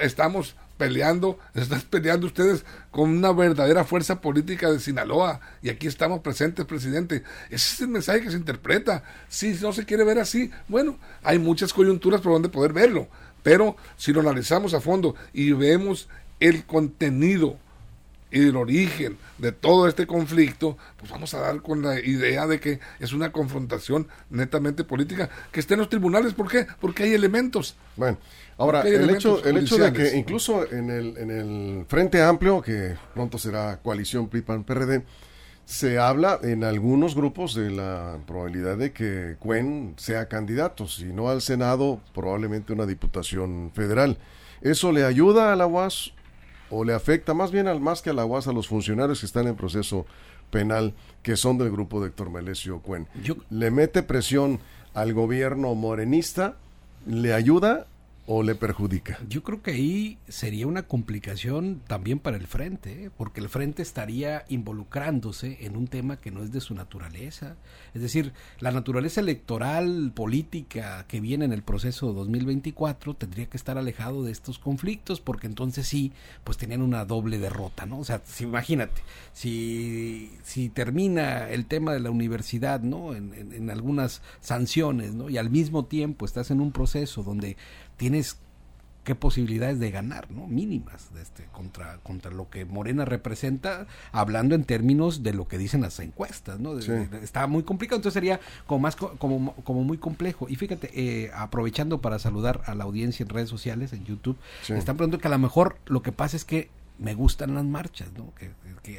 estamos 0.01 0.55
peleando, 0.77 1.39
están 1.53 1.81
peleando 1.89 2.27
ustedes 2.27 2.65
con 2.91 3.09
una 3.09 3.31
verdadera 3.31 3.83
fuerza 3.83 4.21
política 4.21 4.71
de 4.71 4.79
Sinaloa 4.79 5.39
y 5.61 5.69
aquí 5.69 5.87
estamos 5.87 6.19
presentes, 6.21 6.65
presidente. 6.65 7.23
Ese 7.49 7.75
es 7.75 7.81
el 7.81 7.87
mensaje 7.87 8.21
que 8.21 8.31
se 8.31 8.37
interpreta. 8.37 9.03
Si 9.29 9.53
no 9.61 9.73
se 9.73 9.85
quiere 9.85 10.03
ver 10.03 10.19
así, 10.19 10.51
bueno, 10.67 10.99
hay 11.23 11.39
muchas 11.39 11.73
coyunturas 11.73 12.21
por 12.21 12.33
donde 12.33 12.49
poder 12.49 12.73
verlo, 12.73 13.07
pero 13.43 13.75
si 13.97 14.13
lo 14.13 14.21
analizamos 14.21 14.73
a 14.73 14.81
fondo 14.81 15.15
y 15.33 15.51
vemos 15.51 16.09
el 16.39 16.65
contenido 16.65 17.57
y 18.33 18.47
el 18.47 18.55
origen 18.55 19.17
de 19.37 19.51
todo 19.51 19.87
este 19.87 20.07
conflicto, 20.07 20.75
pues 20.97 21.11
vamos 21.11 21.35
a 21.35 21.39
dar 21.39 21.61
con 21.61 21.83
la 21.83 21.99
idea 21.99 22.47
de 22.47 22.59
que 22.59 22.79
es 22.99 23.13
una 23.13 23.31
confrontación 23.31 24.07
netamente 24.31 24.83
política 24.83 25.29
que 25.51 25.59
esté 25.59 25.75
en 25.75 25.81
los 25.81 25.89
tribunales. 25.89 26.33
¿Por 26.33 26.49
qué? 26.49 26.65
Porque 26.81 27.03
hay 27.03 27.13
elementos. 27.13 27.75
Bueno, 27.95 28.17
ahora, 28.57 28.81
el 28.81 29.07
hecho, 29.11 29.43
el 29.45 29.57
hecho 29.57 29.77
de 29.77 29.93
que 29.93 30.17
incluso 30.17 30.69
en 30.71 30.89
el, 30.89 31.15
en 31.17 31.29
el 31.29 31.85
Frente 31.87 32.23
Amplio, 32.23 32.59
que 32.59 32.95
pronto 33.13 33.37
será 33.37 33.77
coalición 33.77 34.27
PRI-PAN-PRD, 34.27 35.03
se 35.65 35.97
habla 35.97 36.39
en 36.43 36.63
algunos 36.63 37.15
grupos 37.15 37.55
de 37.55 37.71
la 37.71 38.19
probabilidad 38.27 38.77
de 38.77 38.91
que 38.91 39.37
Cuen 39.39 39.93
sea 39.97 40.27
candidato, 40.27 40.87
si 40.87 41.05
no 41.05 41.29
al 41.29 41.41
Senado, 41.41 42.01
probablemente 42.13 42.73
una 42.73 42.85
diputación 42.85 43.71
federal. 43.73 44.17
¿Eso 44.61 44.91
le 44.91 45.05
ayuda 45.05 45.53
a 45.53 45.55
la 45.55 45.67
UAS 45.67 46.13
o 46.69 46.83
le 46.83 46.93
afecta 46.93 47.33
más 47.33 47.51
bien 47.51 47.67
al 47.67 47.79
más 47.79 48.01
que 48.01 48.09
a 48.09 48.13
la 48.13 48.25
UAS 48.25 48.47
a 48.47 48.53
los 48.53 48.67
funcionarios 48.67 49.19
que 49.19 49.25
están 49.25 49.47
en 49.47 49.55
proceso 49.55 50.05
penal 50.51 50.93
que 51.21 51.37
son 51.37 51.57
del 51.57 51.71
grupo 51.71 52.01
de 52.01 52.07
Héctor 52.07 52.29
Melesio 52.29 52.79
Cuen? 52.79 53.07
¿Le 53.49 53.71
mete 53.71 54.03
presión 54.03 54.59
al 54.93 55.13
gobierno 55.13 55.75
morenista? 55.75 56.55
¿Le 57.05 57.33
ayuda 57.33 57.87
o 58.25 58.41
le 58.41 58.55
perjudica? 58.55 59.19
Yo 59.27 59.43
creo 59.43 59.61
que 59.61 59.71
ahí 59.71 60.17
sería 60.27 60.67
una 60.67 60.83
complicación 60.83 61.81
también 61.87 62.19
para 62.19 62.37
el 62.37 62.47
frente, 62.47 63.05
¿eh? 63.05 63.11
porque 63.15 63.41
el 63.41 63.49
frente 63.49 63.81
estaría 63.81 64.45
involucrándose 64.47 65.65
en 65.65 65.75
un 65.75 65.87
tema 65.87 66.17
que 66.17 66.31
no 66.31 66.41
es 66.41 66.51
de 66.51 66.61
su 66.61 66.73
naturaleza. 66.73 67.55
Es 67.93 68.01
decir, 68.01 68.33
la 68.59 68.71
naturaleza 68.71 69.19
electoral, 69.19 70.11
política 70.15 71.05
que 71.07 71.19
viene 71.19 71.45
en 71.45 71.53
el 71.53 71.63
proceso 71.63 72.13
2024 72.13 73.13
tendría 73.15 73.47
que 73.47 73.57
estar 73.57 73.77
alejado 73.77 74.23
de 74.23 74.31
estos 74.31 74.57
conflictos, 74.57 75.19
porque 75.19 75.47
entonces 75.47 75.87
sí, 75.87 76.13
pues 76.43 76.57
tenían 76.57 76.81
una 76.81 77.03
doble 77.05 77.39
derrota, 77.39 77.85
¿no? 77.85 77.99
O 77.99 78.05
sea, 78.05 78.21
imagínate, 78.39 79.01
si, 79.33 80.31
si 80.43 80.69
termina 80.69 81.49
el 81.49 81.65
tema 81.65 81.93
de 81.93 81.99
la 81.99 82.09
universidad, 82.09 82.81
¿no? 82.81 83.13
En, 83.15 83.33
en 83.53 83.69
algunas 83.69 84.21
sanciones, 84.39 85.13
¿no? 85.13 85.29
Y 85.29 85.37
al 85.37 85.49
mismo 85.49 85.85
tiempo 85.85 86.25
estás 86.25 86.51
en 86.51 86.61
un 86.61 86.71
proceso 86.71 87.23
donde 87.23 87.57
tienes 87.97 88.37
qué 89.03 89.15
posibilidades 89.15 89.79
de 89.79 89.91
ganar, 89.91 90.31
¿no? 90.31 90.47
Mínimas 90.47 91.09
este, 91.21 91.45
contra, 91.51 91.97
contra 91.97 92.31
lo 92.31 92.49
que 92.49 92.65
Morena 92.65 93.05
representa, 93.05 93.85
hablando 94.11 94.55
en 94.55 94.63
términos 94.63 95.23
de 95.23 95.33
lo 95.33 95.47
que 95.47 95.57
dicen 95.57 95.81
las 95.81 95.99
encuestas, 95.99 96.59
¿no? 96.59 96.77
está 96.79 97.47
muy 97.47 97.63
complicado, 97.63 97.97
entonces 97.97 98.13
sería 98.13 98.39
como 98.65 98.79
más 98.79 98.95
como, 98.95 99.53
como 99.63 99.83
muy 99.83 99.97
complejo. 99.97 100.47
Y 100.47 100.55
fíjate, 100.55 100.89
eh, 100.93 101.31
aprovechando 101.35 102.01
para 102.01 102.17
saludar 102.17 102.61
a 102.65 102.75
la 102.75 102.85
audiencia 102.85 103.23
en 103.23 103.29
redes 103.29 103.49
sociales, 103.49 103.91
en 103.93 104.05
YouTube, 104.05 104.37
están 104.69 104.97
preguntando 104.97 105.19
que 105.19 105.27
a 105.27 105.31
lo 105.31 105.39
mejor 105.39 105.77
lo 105.85 106.01
que 106.01 106.11
pasa 106.11 106.37
es 106.37 106.45
que 106.45 106.69
me 106.99 107.15
gustan 107.15 107.55
las 107.55 107.65
marchas, 107.65 108.09
¿no? 108.15 108.33
Que, 108.35 108.51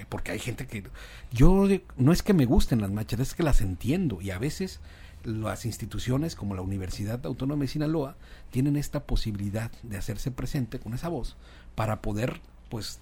porque 0.09 0.33
hay 0.33 0.39
gente 0.39 0.67
que 0.67 0.85
yo 1.31 1.67
no 1.97 2.13
es 2.13 2.23
que 2.23 2.35
me 2.35 2.45
gusten 2.45 2.81
las 2.81 2.91
marchas, 2.91 3.21
es 3.21 3.35
que 3.35 3.43
las 3.43 3.61
entiendo 3.61 4.21
y 4.21 4.31
a 4.31 4.39
veces 4.39 4.81
las 5.25 5.65
instituciones 5.65 6.37
como 6.37 6.55
la 6.55 6.63
Universidad 6.63 7.25
Autónoma 7.27 7.63
de 7.63 7.69
Sinaloa 7.69 8.17
tienen 8.51 8.77
esta 8.77 9.05
posibilidad 9.05 9.71
de 9.83 9.97
hacerse 9.97 10.31
presente 10.31 10.79
con 10.79 10.95
esa 10.95 11.09
voz 11.09 11.37
para 11.75 12.01
poder 12.03 12.41
pues 12.69 13.01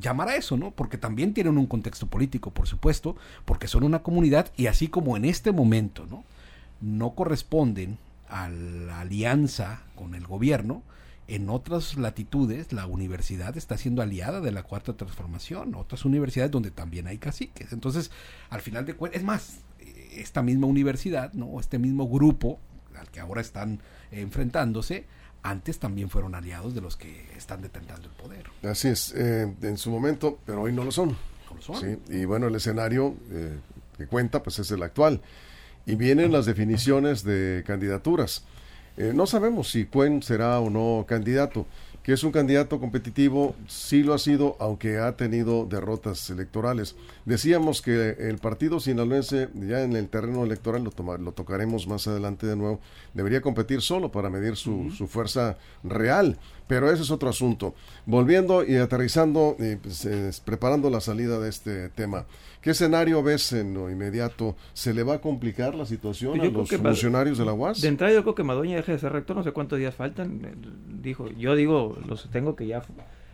llamar 0.00 0.28
a 0.28 0.36
eso, 0.36 0.56
¿no? 0.56 0.70
Porque 0.70 0.98
también 0.98 1.34
tienen 1.34 1.58
un 1.58 1.66
contexto 1.66 2.06
político, 2.06 2.50
por 2.50 2.66
supuesto, 2.66 3.16
porque 3.44 3.68
son 3.68 3.84
una 3.84 4.02
comunidad 4.02 4.52
y 4.56 4.66
así 4.66 4.88
como 4.88 5.16
en 5.16 5.24
este 5.24 5.52
momento, 5.52 6.06
¿no? 6.06 6.24
No 6.80 7.14
corresponden 7.14 7.98
a 8.28 8.48
la 8.48 9.00
alianza 9.00 9.82
con 9.96 10.14
el 10.14 10.26
gobierno, 10.26 10.82
en 11.28 11.50
otras 11.50 11.96
latitudes 11.98 12.72
la 12.72 12.86
universidad 12.86 13.56
está 13.56 13.76
siendo 13.76 14.00
aliada 14.00 14.40
de 14.40 14.50
la 14.50 14.62
cuarta 14.62 14.96
transformación, 14.96 15.74
otras 15.74 16.06
universidades 16.06 16.50
donde 16.50 16.70
también 16.70 17.06
hay 17.06 17.18
caciques. 17.18 17.72
Entonces, 17.72 18.10
al 18.48 18.62
final 18.62 18.86
de 18.86 18.94
cuentas, 18.94 19.20
es 19.20 19.26
más, 19.26 19.58
esta 20.12 20.42
misma 20.42 20.66
universidad, 20.66 21.32
¿no? 21.34 21.60
este 21.60 21.78
mismo 21.78 22.08
grupo 22.08 22.58
al 22.98 23.10
que 23.10 23.20
ahora 23.20 23.42
están 23.42 23.80
enfrentándose, 24.10 25.06
antes 25.42 25.78
también 25.78 26.08
fueron 26.08 26.34
aliados 26.34 26.74
de 26.74 26.80
los 26.80 26.96
que 26.96 27.28
están 27.36 27.60
detentando 27.60 28.08
el 28.08 28.14
poder. 28.14 28.46
Así 28.62 28.88
es, 28.88 29.14
eh, 29.14 29.54
en 29.62 29.76
su 29.76 29.90
momento, 29.90 30.38
pero 30.46 30.62
hoy 30.62 30.72
no 30.72 30.82
lo 30.82 30.90
son. 30.90 31.16
y 32.08 32.24
bueno, 32.24 32.48
el 32.48 32.54
escenario 32.54 33.14
eh, 33.30 33.58
que 33.96 34.06
cuenta 34.06 34.42
pues 34.42 34.58
es 34.58 34.70
el 34.70 34.82
actual. 34.82 35.20
Y 35.86 35.94
vienen 35.94 36.32
las 36.32 36.44
definiciones 36.44 37.22
de 37.22 37.64
candidaturas. 37.66 38.44
Eh, 38.98 39.12
no 39.14 39.26
sabemos 39.26 39.70
si 39.70 39.86
Cuen 39.86 40.22
será 40.22 40.58
o 40.58 40.70
no 40.70 41.06
candidato 41.06 41.66
que 42.08 42.14
es 42.14 42.24
un 42.24 42.32
candidato 42.32 42.80
competitivo, 42.80 43.54
sí 43.66 44.02
lo 44.02 44.14
ha 44.14 44.18
sido, 44.18 44.56
aunque 44.60 44.96
ha 44.96 45.14
tenido 45.14 45.66
derrotas 45.66 46.30
electorales. 46.30 46.96
Decíamos 47.26 47.82
que 47.82 48.16
el 48.18 48.38
partido 48.38 48.80
sinaloense, 48.80 49.50
ya 49.54 49.82
en 49.82 49.94
el 49.94 50.08
terreno 50.08 50.42
electoral, 50.42 50.84
lo, 50.84 51.18
lo 51.18 51.32
tocaremos 51.32 51.86
más 51.86 52.08
adelante 52.08 52.46
de 52.46 52.56
nuevo, 52.56 52.80
debería 53.12 53.42
competir 53.42 53.82
solo 53.82 54.10
para 54.10 54.30
medir 54.30 54.56
su, 54.56 54.90
su 54.90 55.06
fuerza 55.06 55.58
real, 55.84 56.38
pero 56.68 56.90
ese 56.90 57.02
es 57.02 57.10
otro 57.10 57.30
asunto. 57.30 57.74
Volviendo 58.06 58.64
y 58.64 58.76
aterrizando, 58.76 59.56
y 59.58 59.76
pues, 59.76 60.06
preparando 60.44 60.90
la 60.90 61.00
salida 61.00 61.40
de 61.40 61.48
este 61.48 61.88
tema. 61.88 62.26
¿Qué 62.60 62.70
escenario 62.70 63.22
ves 63.22 63.52
en 63.52 63.74
lo 63.74 63.90
inmediato? 63.90 64.56
¿Se 64.74 64.92
le 64.92 65.02
va 65.02 65.14
a 65.14 65.20
complicar 65.20 65.74
la 65.74 65.86
situación 65.86 66.40
a 66.40 66.44
los 66.44 66.68
funcionarios 66.70 67.38
de 67.38 67.44
la 67.44 67.52
UAS? 67.52 67.80
De 67.80 67.88
entrada 67.88 68.12
yo 68.12 68.22
creo 68.22 68.34
que 68.34 68.42
Madoña 68.44 68.76
deje 68.76 68.92
de 68.92 68.98
ser 68.98 69.12
rector, 69.12 69.36
no 69.36 69.42
sé 69.42 69.52
cuántos 69.52 69.78
días 69.78 69.94
faltan. 69.94 70.40
Dijo, 71.02 71.28
yo 71.30 71.54
digo, 71.54 71.96
los 72.06 72.28
tengo 72.30 72.54
que 72.54 72.66
ya 72.66 72.82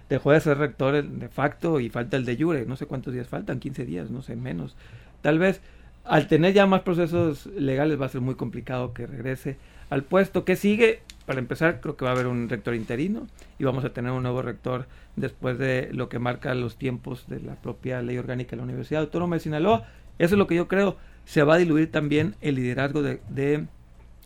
dejó 0.09 0.33
de 0.33 0.40
ser 0.40 0.59
rector 0.59 1.03
de 1.03 1.29
facto 1.29 1.81
y 1.81 1.88
falta 1.88 2.16
el 2.16 2.25
de 2.25 2.37
jure, 2.37 2.66
no 2.66 2.77
sé 2.77 2.87
cuántos 2.87 3.14
días 3.14 3.27
faltan, 3.27 3.59
15 3.59 3.85
días, 3.85 4.11
no 4.11 4.23
sé, 4.23 4.37
menos. 4.37 4.77
Tal 5.23 5.38
vez 5.38 5.61
al 6.05 6.29
tener 6.29 6.53
ya 6.53 6.66
más 6.66 6.83
procesos 6.83 7.47
legales 7.47 8.01
va 8.01 8.07
a 8.07 8.11
ser 8.11 8.20
muy 8.20 8.35
complicado 8.35 8.92
que 8.92 9.07
regrese 9.07 9.57
al 9.95 10.03
puesto. 10.03 10.45
¿Qué 10.45 10.57
sigue? 10.57 11.03
Para 11.25 11.39
empezar, 11.39 11.81
creo 11.81 11.97
que 11.97 12.05
va 12.05 12.11
a 12.11 12.15
haber 12.15 12.27
un 12.27 12.49
rector 12.49 12.75
interino 12.75 13.27
y 13.59 13.65
vamos 13.65 13.85
a 13.85 13.93
tener 13.93 14.13
un 14.13 14.25
nuevo 14.25 14.43
rector 14.43 14.87
después 15.17 15.57
de 15.57 15.89
lo 15.93 16.09
que 16.09 16.19
marca 16.19 16.55
los 16.55 16.77
tiempos 16.77 17.29
de 17.29 17.41
la 17.41 17.55
propia 17.55 18.03
ley 18.03 18.19
orgánica 18.19 18.51
de 18.51 18.57
la 18.57 18.65
Universidad 18.65 19.03
Autónoma 19.03 19.37
de 19.37 19.41
Sinaloa. 19.41 19.87
Eso 20.19 20.35
es 20.35 20.39
lo 20.39 20.47
que 20.47 20.57
yo 20.57 20.69
creo. 20.69 20.97
Se 21.25 21.43
va 21.45 21.55
a 21.55 21.59
diluir 21.59 21.91
también 21.91 22.35
el 22.41 22.57
liderazgo 22.57 23.03
de, 23.03 23.67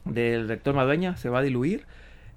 del 0.04 0.48
rector 0.48 0.74
Madueña, 0.74 1.16
se 1.16 1.28
va 1.28 1.40
a 1.40 1.42
diluir. 1.42 1.84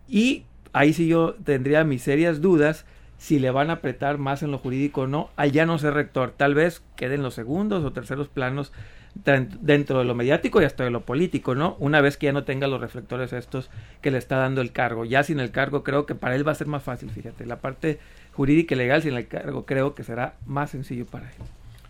Y 0.07 0.43
ahí 0.73 0.93
sí 0.93 1.07
yo 1.07 1.35
tendría 1.43 1.83
mis 1.83 2.03
serias 2.03 2.41
dudas 2.41 2.85
si 3.21 3.37
le 3.37 3.51
van 3.51 3.69
a 3.69 3.73
apretar 3.73 4.17
más 4.17 4.41
en 4.41 4.49
lo 4.49 4.57
jurídico 4.57 5.01
o 5.01 5.07
no, 5.07 5.29
al 5.35 5.51
ya 5.51 5.67
no 5.67 5.77
ser 5.77 5.93
rector. 5.93 6.33
Tal 6.35 6.55
vez 6.55 6.81
queden 6.95 7.21
los 7.21 7.35
segundos 7.35 7.85
o 7.85 7.93
terceros 7.93 8.29
planos 8.29 8.71
dentro 9.13 9.99
de 9.99 10.05
lo 10.05 10.15
mediático 10.15 10.59
y 10.59 10.65
hasta 10.65 10.85
de 10.85 10.89
lo 10.89 11.05
político, 11.05 11.53
¿no? 11.53 11.75
Una 11.77 12.01
vez 12.01 12.17
que 12.17 12.25
ya 12.25 12.33
no 12.33 12.45
tenga 12.45 12.65
los 12.65 12.81
reflectores 12.81 13.31
estos 13.31 13.69
que 14.01 14.09
le 14.09 14.17
está 14.17 14.37
dando 14.37 14.59
el 14.61 14.71
cargo. 14.71 15.05
Ya 15.05 15.21
sin 15.21 15.39
el 15.39 15.51
cargo 15.51 15.83
creo 15.83 16.07
que 16.07 16.15
para 16.15 16.35
él 16.35 16.47
va 16.47 16.53
a 16.53 16.55
ser 16.55 16.65
más 16.65 16.81
fácil, 16.81 17.11
fíjate. 17.11 17.45
La 17.45 17.61
parte 17.61 17.99
jurídica 18.33 18.73
y 18.73 18.79
legal 18.79 19.03
sin 19.03 19.13
el 19.13 19.27
cargo 19.27 19.67
creo 19.67 19.93
que 19.93 20.03
será 20.03 20.33
más 20.47 20.71
sencillo 20.71 21.05
para 21.05 21.27
él. 21.27 21.35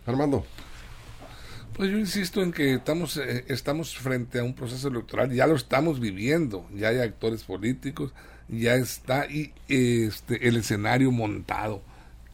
Armando. 0.04 0.44
Pues 1.72 1.90
yo 1.90 1.96
insisto 1.96 2.42
en 2.42 2.52
que 2.52 2.74
estamos, 2.74 3.16
eh, 3.16 3.46
estamos 3.48 3.96
frente 3.96 4.38
a 4.38 4.44
un 4.44 4.54
proceso 4.54 4.88
electoral, 4.88 5.32
ya 5.32 5.46
lo 5.46 5.54
estamos 5.54 5.98
viviendo, 5.98 6.68
ya 6.74 6.88
hay 6.88 6.98
actores 6.98 7.44
políticos, 7.44 8.12
ya 8.52 8.74
está 8.74 9.26
y, 9.26 9.52
este, 9.68 10.46
el 10.46 10.56
escenario 10.56 11.10
montado 11.10 11.82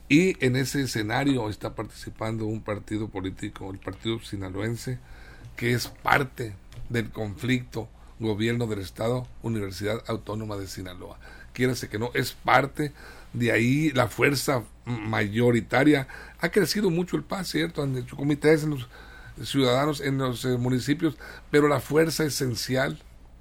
y 0.09 0.43
en 0.45 0.57
ese 0.57 0.83
escenario 0.83 1.49
está 1.49 1.75
participando 1.75 2.47
un 2.47 2.63
partido 2.63 3.09
político, 3.09 3.71
el 3.71 3.79
Partido 3.79 4.19
Sinaloense, 4.21 4.99
que 5.57 5.73
es 5.73 5.89
parte 5.89 6.55
del 6.89 7.11
conflicto 7.11 7.89
gobierno 8.19 8.67
del 8.67 8.81
Estado, 8.81 9.29
Universidad 9.43 10.03
Autónoma 10.09 10.57
de 10.57 10.67
Sinaloa. 10.67 11.19
Quiérase 11.53 11.89
que 11.89 11.99
no, 11.99 12.11
es 12.15 12.33
parte 12.33 12.93
de 13.35 13.53
ahí 13.53 13.91
la 13.91 14.09
fuerza 14.09 14.65
mayoritaria. 14.87 16.09
Ha 16.41 16.49
crecido 16.49 16.91
mucho 16.91 17.17
el 17.17 17.23
PAS, 17.23 17.49
¿cierto? 17.49 17.83
Han 17.83 17.97
hecho 17.97 18.17
comités 18.17 18.65
en 18.65 18.71
los 18.71 18.89
ciudadanos, 19.45 20.01
en 20.01 20.19
los 20.19 20.45
eh, 20.47 20.57
municipios, 20.57 21.19
pero 21.51 21.69
la 21.69 21.81
fuerza 21.81 22.25
esencial 22.25 22.99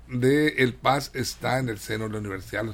de 0.10 0.48
el 0.60 0.74
PAS 0.74 1.12
está 1.13 1.60
en 1.60 1.70
el 1.70 1.80
seno 1.80 2.06
de 2.06 2.13
la 2.13 2.20
universidad. 2.20 2.65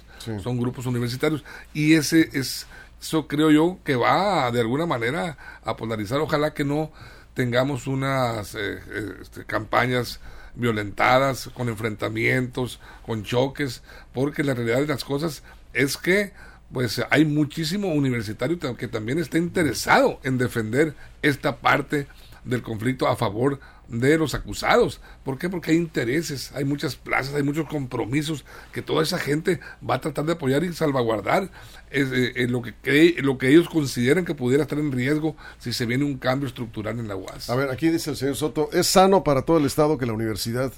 Son 0.41 0.59
grupos 0.59 0.85
universitarios 0.85 1.43
y 1.73 1.93
ese 1.93 2.29
es 2.33 2.67
eso 3.03 3.27
creo 3.27 3.51
yo 3.51 3.79
que 3.83 3.97
va 3.97 4.49
de 4.51 4.61
alguna 4.61 4.85
manera 4.85 5.37
a 5.65 5.75
polarizar. 5.75 6.21
Ojalá 6.21 6.53
que 6.53 6.63
no 6.63 6.91
tengamos 7.33 7.85
unas 7.85 8.55
eh, 8.55 8.79
eh, 8.87 9.13
este, 9.21 9.43
campañas 9.43 10.21
violentadas, 10.55 11.49
con 11.53 11.67
enfrentamientos, 11.67 12.79
con 13.05 13.23
choques, 13.23 13.83
porque 14.13 14.43
la 14.43 14.53
realidad 14.53 14.79
de 14.79 14.87
las 14.87 15.03
cosas 15.03 15.43
es 15.73 15.97
que 15.97 16.31
pues 16.71 17.01
hay 17.09 17.25
muchísimo 17.25 17.89
universitario 17.89 18.57
que 18.77 18.87
también 18.87 19.19
está 19.19 19.37
interesado 19.37 20.19
en 20.23 20.37
defender 20.37 20.95
esta 21.21 21.57
parte 21.57 22.07
del 22.45 22.63
conflicto 22.63 23.07
a 23.07 23.15
favor 23.15 23.59
de 23.87 24.17
los 24.17 24.33
acusados. 24.33 25.01
¿Por 25.23 25.37
qué? 25.37 25.49
Porque 25.49 25.71
hay 25.71 25.77
intereses, 25.77 26.51
hay 26.53 26.65
muchas 26.65 26.95
plazas, 26.95 27.35
hay 27.35 27.43
muchos 27.43 27.67
compromisos 27.67 28.45
que 28.71 28.81
toda 28.81 29.03
esa 29.03 29.19
gente 29.19 29.59
va 29.87 29.95
a 29.95 30.01
tratar 30.01 30.25
de 30.25 30.33
apoyar 30.33 30.63
y 30.63 30.73
salvaguardar 30.73 31.49
es, 31.91 32.07
eh, 32.11 32.47
lo, 32.49 32.61
que 32.61 33.15
lo 33.19 33.37
que 33.37 33.49
ellos 33.49 33.69
consideran 33.69 34.25
que 34.25 34.35
pudiera 34.35 34.63
estar 34.63 34.79
en 34.79 34.91
riesgo 34.91 35.35
si 35.59 35.73
se 35.73 35.85
viene 35.85 36.03
un 36.03 36.17
cambio 36.17 36.47
estructural 36.47 36.99
en 36.99 37.07
la 37.07 37.15
UAS. 37.15 37.49
A 37.49 37.55
ver, 37.55 37.69
aquí 37.69 37.89
dice 37.89 38.11
el 38.11 38.15
señor 38.15 38.35
Soto, 38.35 38.69
es 38.73 38.87
sano 38.87 39.23
para 39.23 39.43
todo 39.43 39.57
el 39.57 39.65
Estado 39.65 39.97
que 39.97 40.05
la 40.05 40.13
universidad, 40.13 40.71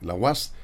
la 0.00 0.14
UAS, 0.14 0.54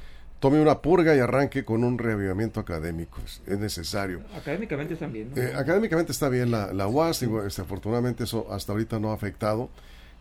tome 0.41 0.61
una 0.61 0.81
purga 0.81 1.15
y 1.17 1.19
arranque 1.19 1.65
con 1.65 1.85
un 1.85 1.99
reavivamiento 1.99 2.61
académico. 2.61 3.21
Es, 3.47 3.59
necesario. 3.59 4.23
Académicamente 4.37 4.95
está 4.95 5.07
bien. 5.07 5.33
Eh, 5.37 5.53
académicamente 5.55 6.13
está 6.13 6.29
bien 6.29 6.51
la, 6.51 6.73
la 6.73 6.87
UAS, 6.87 7.23
y, 7.23 7.27
desafortunadamente 7.27 8.25
eso 8.25 8.47
hasta 8.53 8.73
ahorita 8.73 8.99
no 8.99 9.11
ha 9.11 9.15
afectado. 9.15 9.71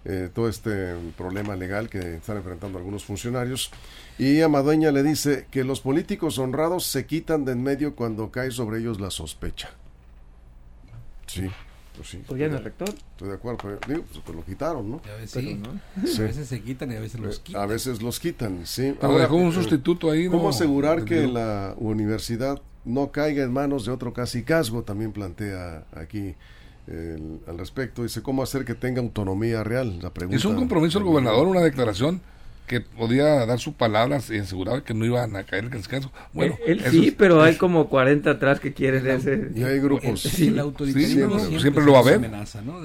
Eh, 0.05 0.29
todo 0.33 0.47
este 0.47 0.95
problema 1.17 1.55
legal 1.55 1.89
que 1.89 2.15
están 2.15 2.37
enfrentando 2.37 2.77
algunos 2.77 3.03
funcionarios. 3.03 3.71
Y 4.17 4.41
Amadueña 4.41 4.91
le 4.91 5.03
dice 5.03 5.47
que 5.51 5.65
los 5.65 5.81
políticos 5.81 6.37
honrados 6.37 6.85
se 6.85 7.05
quitan 7.05 7.43
de 7.43 7.51
en 7.51 7.61
medio 7.61 7.95
cuando 7.95 8.31
cae 8.31 8.51
sobre 8.51 8.79
ellos 8.79 9.01
la 9.01 9.11
sospecha. 9.11 9.71
Sí. 11.25 11.49
Pues 11.97 12.09
sí, 12.09 12.23
pues 12.27 12.39
ya 12.39 12.45
el 12.45 12.63
rector. 12.63 12.89
Estoy 12.89 13.29
de 13.29 13.33
acuerdo, 13.33 13.57
pero, 13.63 13.79
digo, 13.87 14.03
pues, 14.07 14.21
pues 14.23 14.37
lo 14.37 14.45
quitaron, 14.45 14.91
¿no? 14.91 15.01
A 15.11 15.17
veces, 15.17 15.43
sí. 15.43 16.21
A 16.21 16.25
veces 16.25 16.47
se 16.47 16.61
quitan 16.61 16.91
y 16.91 16.95
a 16.95 16.99
veces 16.99 17.19
los 17.19 17.39
quitan. 17.39 17.61
A 17.61 17.65
veces 17.65 18.01
los 18.03 18.19
quitan, 18.19 18.65
sí. 18.67 18.95
Ahora, 19.01 19.27
un 19.27 19.51
sustituto 19.51 20.11
ahí, 20.11 20.27
¿Cómo 20.27 20.49
asegurar 20.49 21.05
que 21.05 21.27
la 21.27 21.73
universidad 21.77 22.61
no 22.85 23.11
caiga 23.11 23.43
en 23.43 23.51
manos 23.51 23.85
de 23.85 23.91
otro 23.91 24.13
casicazgo? 24.13 24.83
También 24.83 25.11
plantea 25.11 25.85
aquí 25.91 26.35
al 26.87 27.57
respecto. 27.57 28.03
Dice, 28.03 28.21
¿cómo 28.21 28.43
hacer 28.43 28.65
que 28.65 28.73
tenga 28.73 29.01
autonomía 29.01 29.63
real? 29.63 29.99
La 30.01 30.13
pregunta, 30.13 30.37
es 30.37 30.45
un 30.45 30.55
compromiso 30.55 30.99
del 30.99 31.07
gobernador, 31.07 31.47
una 31.47 31.61
declaración 31.61 32.21
que 32.67 32.81
podía 32.81 33.45
dar 33.45 33.59
su 33.59 33.73
palabra 33.73 34.19
y 34.29 34.39
asegurar 34.39 34.83
que 34.83 34.93
no 34.93 35.05
iban 35.05 35.37
a 35.37 35.45
caer 35.45 35.65
el 35.65 35.69
descanso. 35.69 36.11
Bueno, 36.33 36.55
eh, 36.59 36.73
él, 36.73 36.83
sí, 36.91 37.15
pero 37.17 37.41
hay 37.41 37.55
como 37.55 37.87
40 37.87 38.29
atrás 38.29 38.59
que 38.59 38.73
quieren 38.73 39.07
ese. 39.07 39.51
Y 39.55 39.63
hay 39.63 39.79
grupos. 39.79 40.21
Sí, 40.21 40.49
la 40.49 40.69
siempre, 41.59 41.83
lo 41.83 41.93
va 41.93 41.99
a 41.99 42.03
ver. 42.03 42.29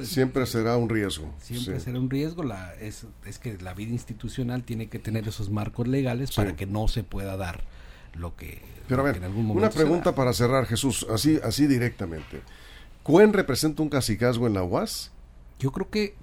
siempre 0.05 0.47
será 0.47 0.77
un 0.77 0.89
riesgo. 0.89 1.35
Siempre 1.41 1.81
será 1.81 1.99
un 1.99 2.09
riesgo. 2.09 2.45
La, 2.45 2.73
es, 2.81 3.07
es 3.27 3.41
que 3.41 3.59
la 3.59 3.75
vida 3.75 3.91
institucional 3.91 4.63
tiene 4.63 4.89
que 4.89 5.01
tener 5.01 5.27
esos 5.27 5.51
marcos 5.51 5.89
legales 5.89 6.31
para 6.31 6.55
que 6.55 6.67
no 6.67 6.87
se 6.87 7.03
pueda 7.03 7.37
dar 7.37 7.65
lo 8.15 8.37
que, 8.37 8.61
Pero 8.89 9.03
a 9.03 9.05
ver, 9.05 9.21
una 9.35 9.71
pregunta 9.71 10.15
para 10.15 10.33
cerrar, 10.33 10.67
Jesús, 10.67 11.07
así, 11.11 11.41
así 11.43 11.67
directamente. 11.67 12.43
¿Cuen 13.03 13.33
representa 13.33 13.83
un 13.83 13.89
casicazgo 13.89 14.47
en 14.47 14.55
la 14.55 14.63
UAS? 14.63 15.11
Yo 15.59 15.73
creo 15.73 15.91
que 15.91 16.15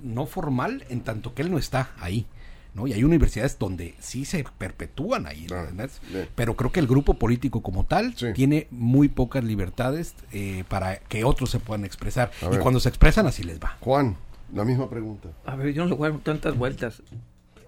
no 0.00 0.26
formal 0.26 0.84
en 0.88 1.00
tanto 1.00 1.34
que 1.34 1.42
él 1.42 1.50
no 1.50 1.58
está 1.58 1.92
ahí. 1.98 2.26
¿no? 2.74 2.86
Y 2.86 2.92
hay 2.92 3.04
universidades 3.04 3.58
donde 3.58 3.94
sí 4.00 4.24
se 4.24 4.44
perpetúan 4.58 5.26
ahí, 5.26 5.46
ah, 5.52 5.68
pero 6.34 6.56
creo 6.56 6.72
que 6.72 6.80
el 6.80 6.88
grupo 6.88 7.14
político 7.14 7.62
como 7.62 7.84
tal 7.84 8.14
tiene 8.34 8.66
muy 8.70 9.08
pocas 9.08 9.44
libertades 9.44 10.16
eh, 10.32 10.64
para 10.68 10.96
que 10.96 11.24
otros 11.24 11.50
se 11.50 11.60
puedan 11.60 11.84
expresar. 11.84 12.32
y 12.52 12.56
cuando 12.58 12.80
se 12.80 12.88
expresan 12.88 13.26
así 13.26 13.44
les 13.44 13.60
va. 13.60 13.76
Juan, 13.80 14.16
la 14.52 14.64
misma 14.64 14.90
pregunta. 14.90 15.28
A 15.46 15.54
ver, 15.54 15.72
yo 15.72 15.84
no 15.84 15.90
le 15.90 15.94
voy 15.94 16.08
a 16.08 16.10
dar 16.10 16.20
tantas 16.20 16.58
vueltas. 16.58 17.02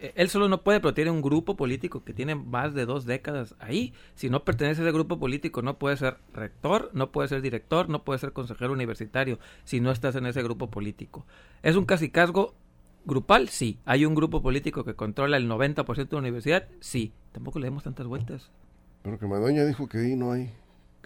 Eh, 0.01 0.13
él 0.17 0.29
solo 0.29 0.49
no 0.49 0.63
puede, 0.63 0.81
pero 0.81 0.95
tiene 0.95 1.11
un 1.11 1.23
grupo 1.23 1.57
político 1.57 2.05
que 2.05 2.13
tiene 2.13 2.35
más 2.35 2.75
de 2.75 2.87
dos 2.87 3.07
décadas 3.07 3.55
ahí. 3.59 3.93
Si 4.15 4.31
no 4.31 4.45
pertenece 4.45 4.83
a 4.83 4.85
ese 4.85 4.93
grupo 4.93 5.19
político, 5.19 5.63
no 5.63 5.79
puede 5.79 5.97
ser 5.97 6.19
rector, 6.33 6.91
no 6.93 7.13
puede 7.13 7.29
ser 7.29 7.43
director, 7.43 7.89
no 7.89 8.05
puede 8.05 8.19
ser 8.19 8.33
consejero 8.33 8.73
universitario 8.73 9.39
si 9.65 9.81
no 9.81 9.91
estás 9.91 10.17
en 10.17 10.27
ese 10.27 10.43
grupo 10.43 10.71
político. 10.71 11.27
Es 11.63 11.77
un 11.77 11.85
casicazgo 11.85 12.55
grupal, 13.05 13.49
sí. 13.49 13.79
Hay 13.85 14.05
un 14.05 14.15
grupo 14.15 14.43
político 14.43 14.85
que 14.85 14.95
controla 14.95 15.37
el 15.37 15.49
90% 15.49 16.09
de 16.09 16.17
la 16.17 16.19
universidad, 16.19 16.69
sí. 16.81 17.13
Tampoco 17.33 17.59
le 17.59 17.67
demos 17.67 17.85
tantas 17.85 18.07
vueltas. 18.07 18.51
Pero 19.03 19.19
que 19.19 19.27
Madueña 19.27 19.65
dijo 19.65 19.89
que 19.89 19.99
ahí 19.99 20.17
no 20.17 20.33
hay. 20.33 20.51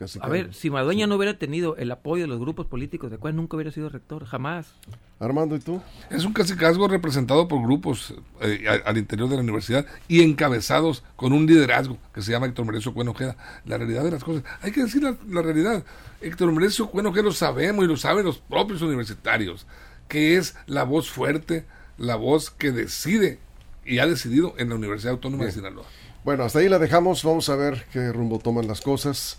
Casi 0.00 0.18
a 0.22 0.28
ver, 0.28 0.54
si 0.54 0.70
Madueña 0.70 1.06
no 1.06 1.16
hubiera 1.16 1.38
tenido 1.38 1.76
el 1.76 1.90
apoyo 1.90 2.22
de 2.22 2.28
los 2.28 2.40
grupos 2.40 2.64
políticos, 2.64 3.10
¿de 3.10 3.18
cuál 3.18 3.36
nunca 3.36 3.56
hubiera 3.56 3.70
sido 3.70 3.90
rector? 3.90 4.24
Jamás. 4.24 4.72
Armando, 5.18 5.56
¿y 5.56 5.58
tú? 5.58 5.82
Es 6.08 6.24
un 6.24 6.32
casicazgo 6.32 6.88
representado 6.88 7.46
por 7.48 7.60
grupos 7.60 8.14
eh, 8.40 8.64
al, 8.86 8.96
interior 8.96 9.28
de 9.28 9.36
la 9.36 9.42
universidad 9.42 9.84
y 10.08 10.22
encabezados 10.22 11.04
con 11.16 11.34
un 11.34 11.44
liderazgo 11.44 11.98
que 12.14 12.22
se 12.22 12.32
llama 12.32 12.46
Héctor 12.46 12.64
Merecio 12.64 12.94
Cuenojeda. 12.94 13.36
La 13.66 13.76
realidad 13.76 14.02
de 14.02 14.12
las 14.12 14.24
cosas. 14.24 14.42
Hay 14.62 14.72
que 14.72 14.84
decir 14.84 15.02
la, 15.02 15.42
realidad. 15.42 15.84
Héctor 16.22 16.50
Merecio 16.50 16.86
Cuenojeda 16.86 17.24
lo 17.24 17.32
sabemos 17.32 17.84
y 17.84 17.88
lo 17.88 17.98
saben 17.98 18.24
los 18.24 18.38
propios 18.38 18.80
universitarios, 18.80 19.66
que 20.08 20.38
es 20.38 20.56
la 20.66 20.84
voz 20.84 21.10
fuerte, 21.10 21.66
la 21.98 22.16
voz 22.16 22.50
que 22.50 22.72
decide 22.72 23.38
y 23.84 23.98
ha 23.98 24.06
decidido 24.06 24.54
en 24.56 24.70
la 24.70 24.76
Universidad 24.76 25.12
Autónoma 25.12 25.44
de 25.44 25.52
Sinaloa. 25.52 25.84
Bueno, 26.24 26.44
hasta 26.44 26.60
ahí 26.60 26.70
la 26.70 26.78
dejamos. 26.78 27.22
Vamos 27.22 27.50
a 27.50 27.56
ver 27.56 27.84
qué 27.92 28.10
rumbo 28.14 28.38
toman 28.38 28.66
las 28.66 28.80
cosas 28.80 29.38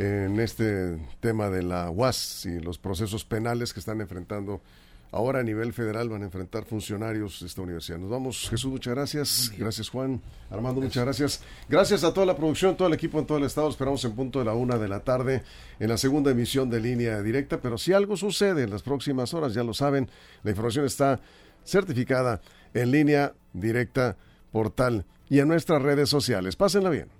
en 0.00 0.40
este 0.40 0.98
tema 1.20 1.50
de 1.50 1.62
la 1.62 1.90
UAS 1.90 2.46
y 2.46 2.58
los 2.58 2.78
procesos 2.78 3.26
penales 3.26 3.74
que 3.74 3.80
están 3.80 4.00
enfrentando 4.00 4.62
ahora 5.12 5.40
a 5.40 5.42
nivel 5.42 5.74
federal 5.74 6.08
van 6.08 6.22
a 6.22 6.24
enfrentar 6.24 6.64
funcionarios 6.64 7.40
de 7.40 7.46
esta 7.46 7.60
universidad. 7.60 7.98
Nos 7.98 8.08
vamos, 8.08 8.48
Jesús, 8.48 8.70
muchas 8.70 8.94
gracias. 8.94 9.52
Gracias, 9.58 9.90
Juan. 9.90 10.22
Armando, 10.48 10.80
muchas 10.80 11.04
gracias. 11.04 11.42
Gracias 11.68 12.02
a 12.02 12.14
toda 12.14 12.24
la 12.24 12.34
producción, 12.34 12.78
todo 12.78 12.88
el 12.88 12.94
equipo 12.94 13.18
en 13.18 13.26
todo 13.26 13.36
el 13.36 13.44
estado. 13.44 13.68
Esperamos 13.68 14.02
en 14.06 14.12
punto 14.12 14.38
de 14.38 14.46
la 14.46 14.54
una 14.54 14.78
de 14.78 14.88
la 14.88 15.00
tarde 15.00 15.42
en 15.78 15.88
la 15.90 15.98
segunda 15.98 16.30
emisión 16.30 16.70
de 16.70 16.80
línea 16.80 17.20
directa. 17.20 17.60
Pero 17.60 17.76
si 17.76 17.92
algo 17.92 18.16
sucede 18.16 18.62
en 18.62 18.70
las 18.70 18.82
próximas 18.82 19.34
horas, 19.34 19.52
ya 19.52 19.64
lo 19.64 19.74
saben, 19.74 20.08
la 20.42 20.50
información 20.50 20.86
está 20.86 21.20
certificada 21.62 22.40
en 22.72 22.90
línea 22.90 23.34
directa, 23.52 24.16
portal 24.50 25.04
y 25.28 25.40
en 25.40 25.48
nuestras 25.48 25.82
redes 25.82 26.08
sociales. 26.08 26.56
Pásenla 26.56 26.88
bien. 26.88 27.19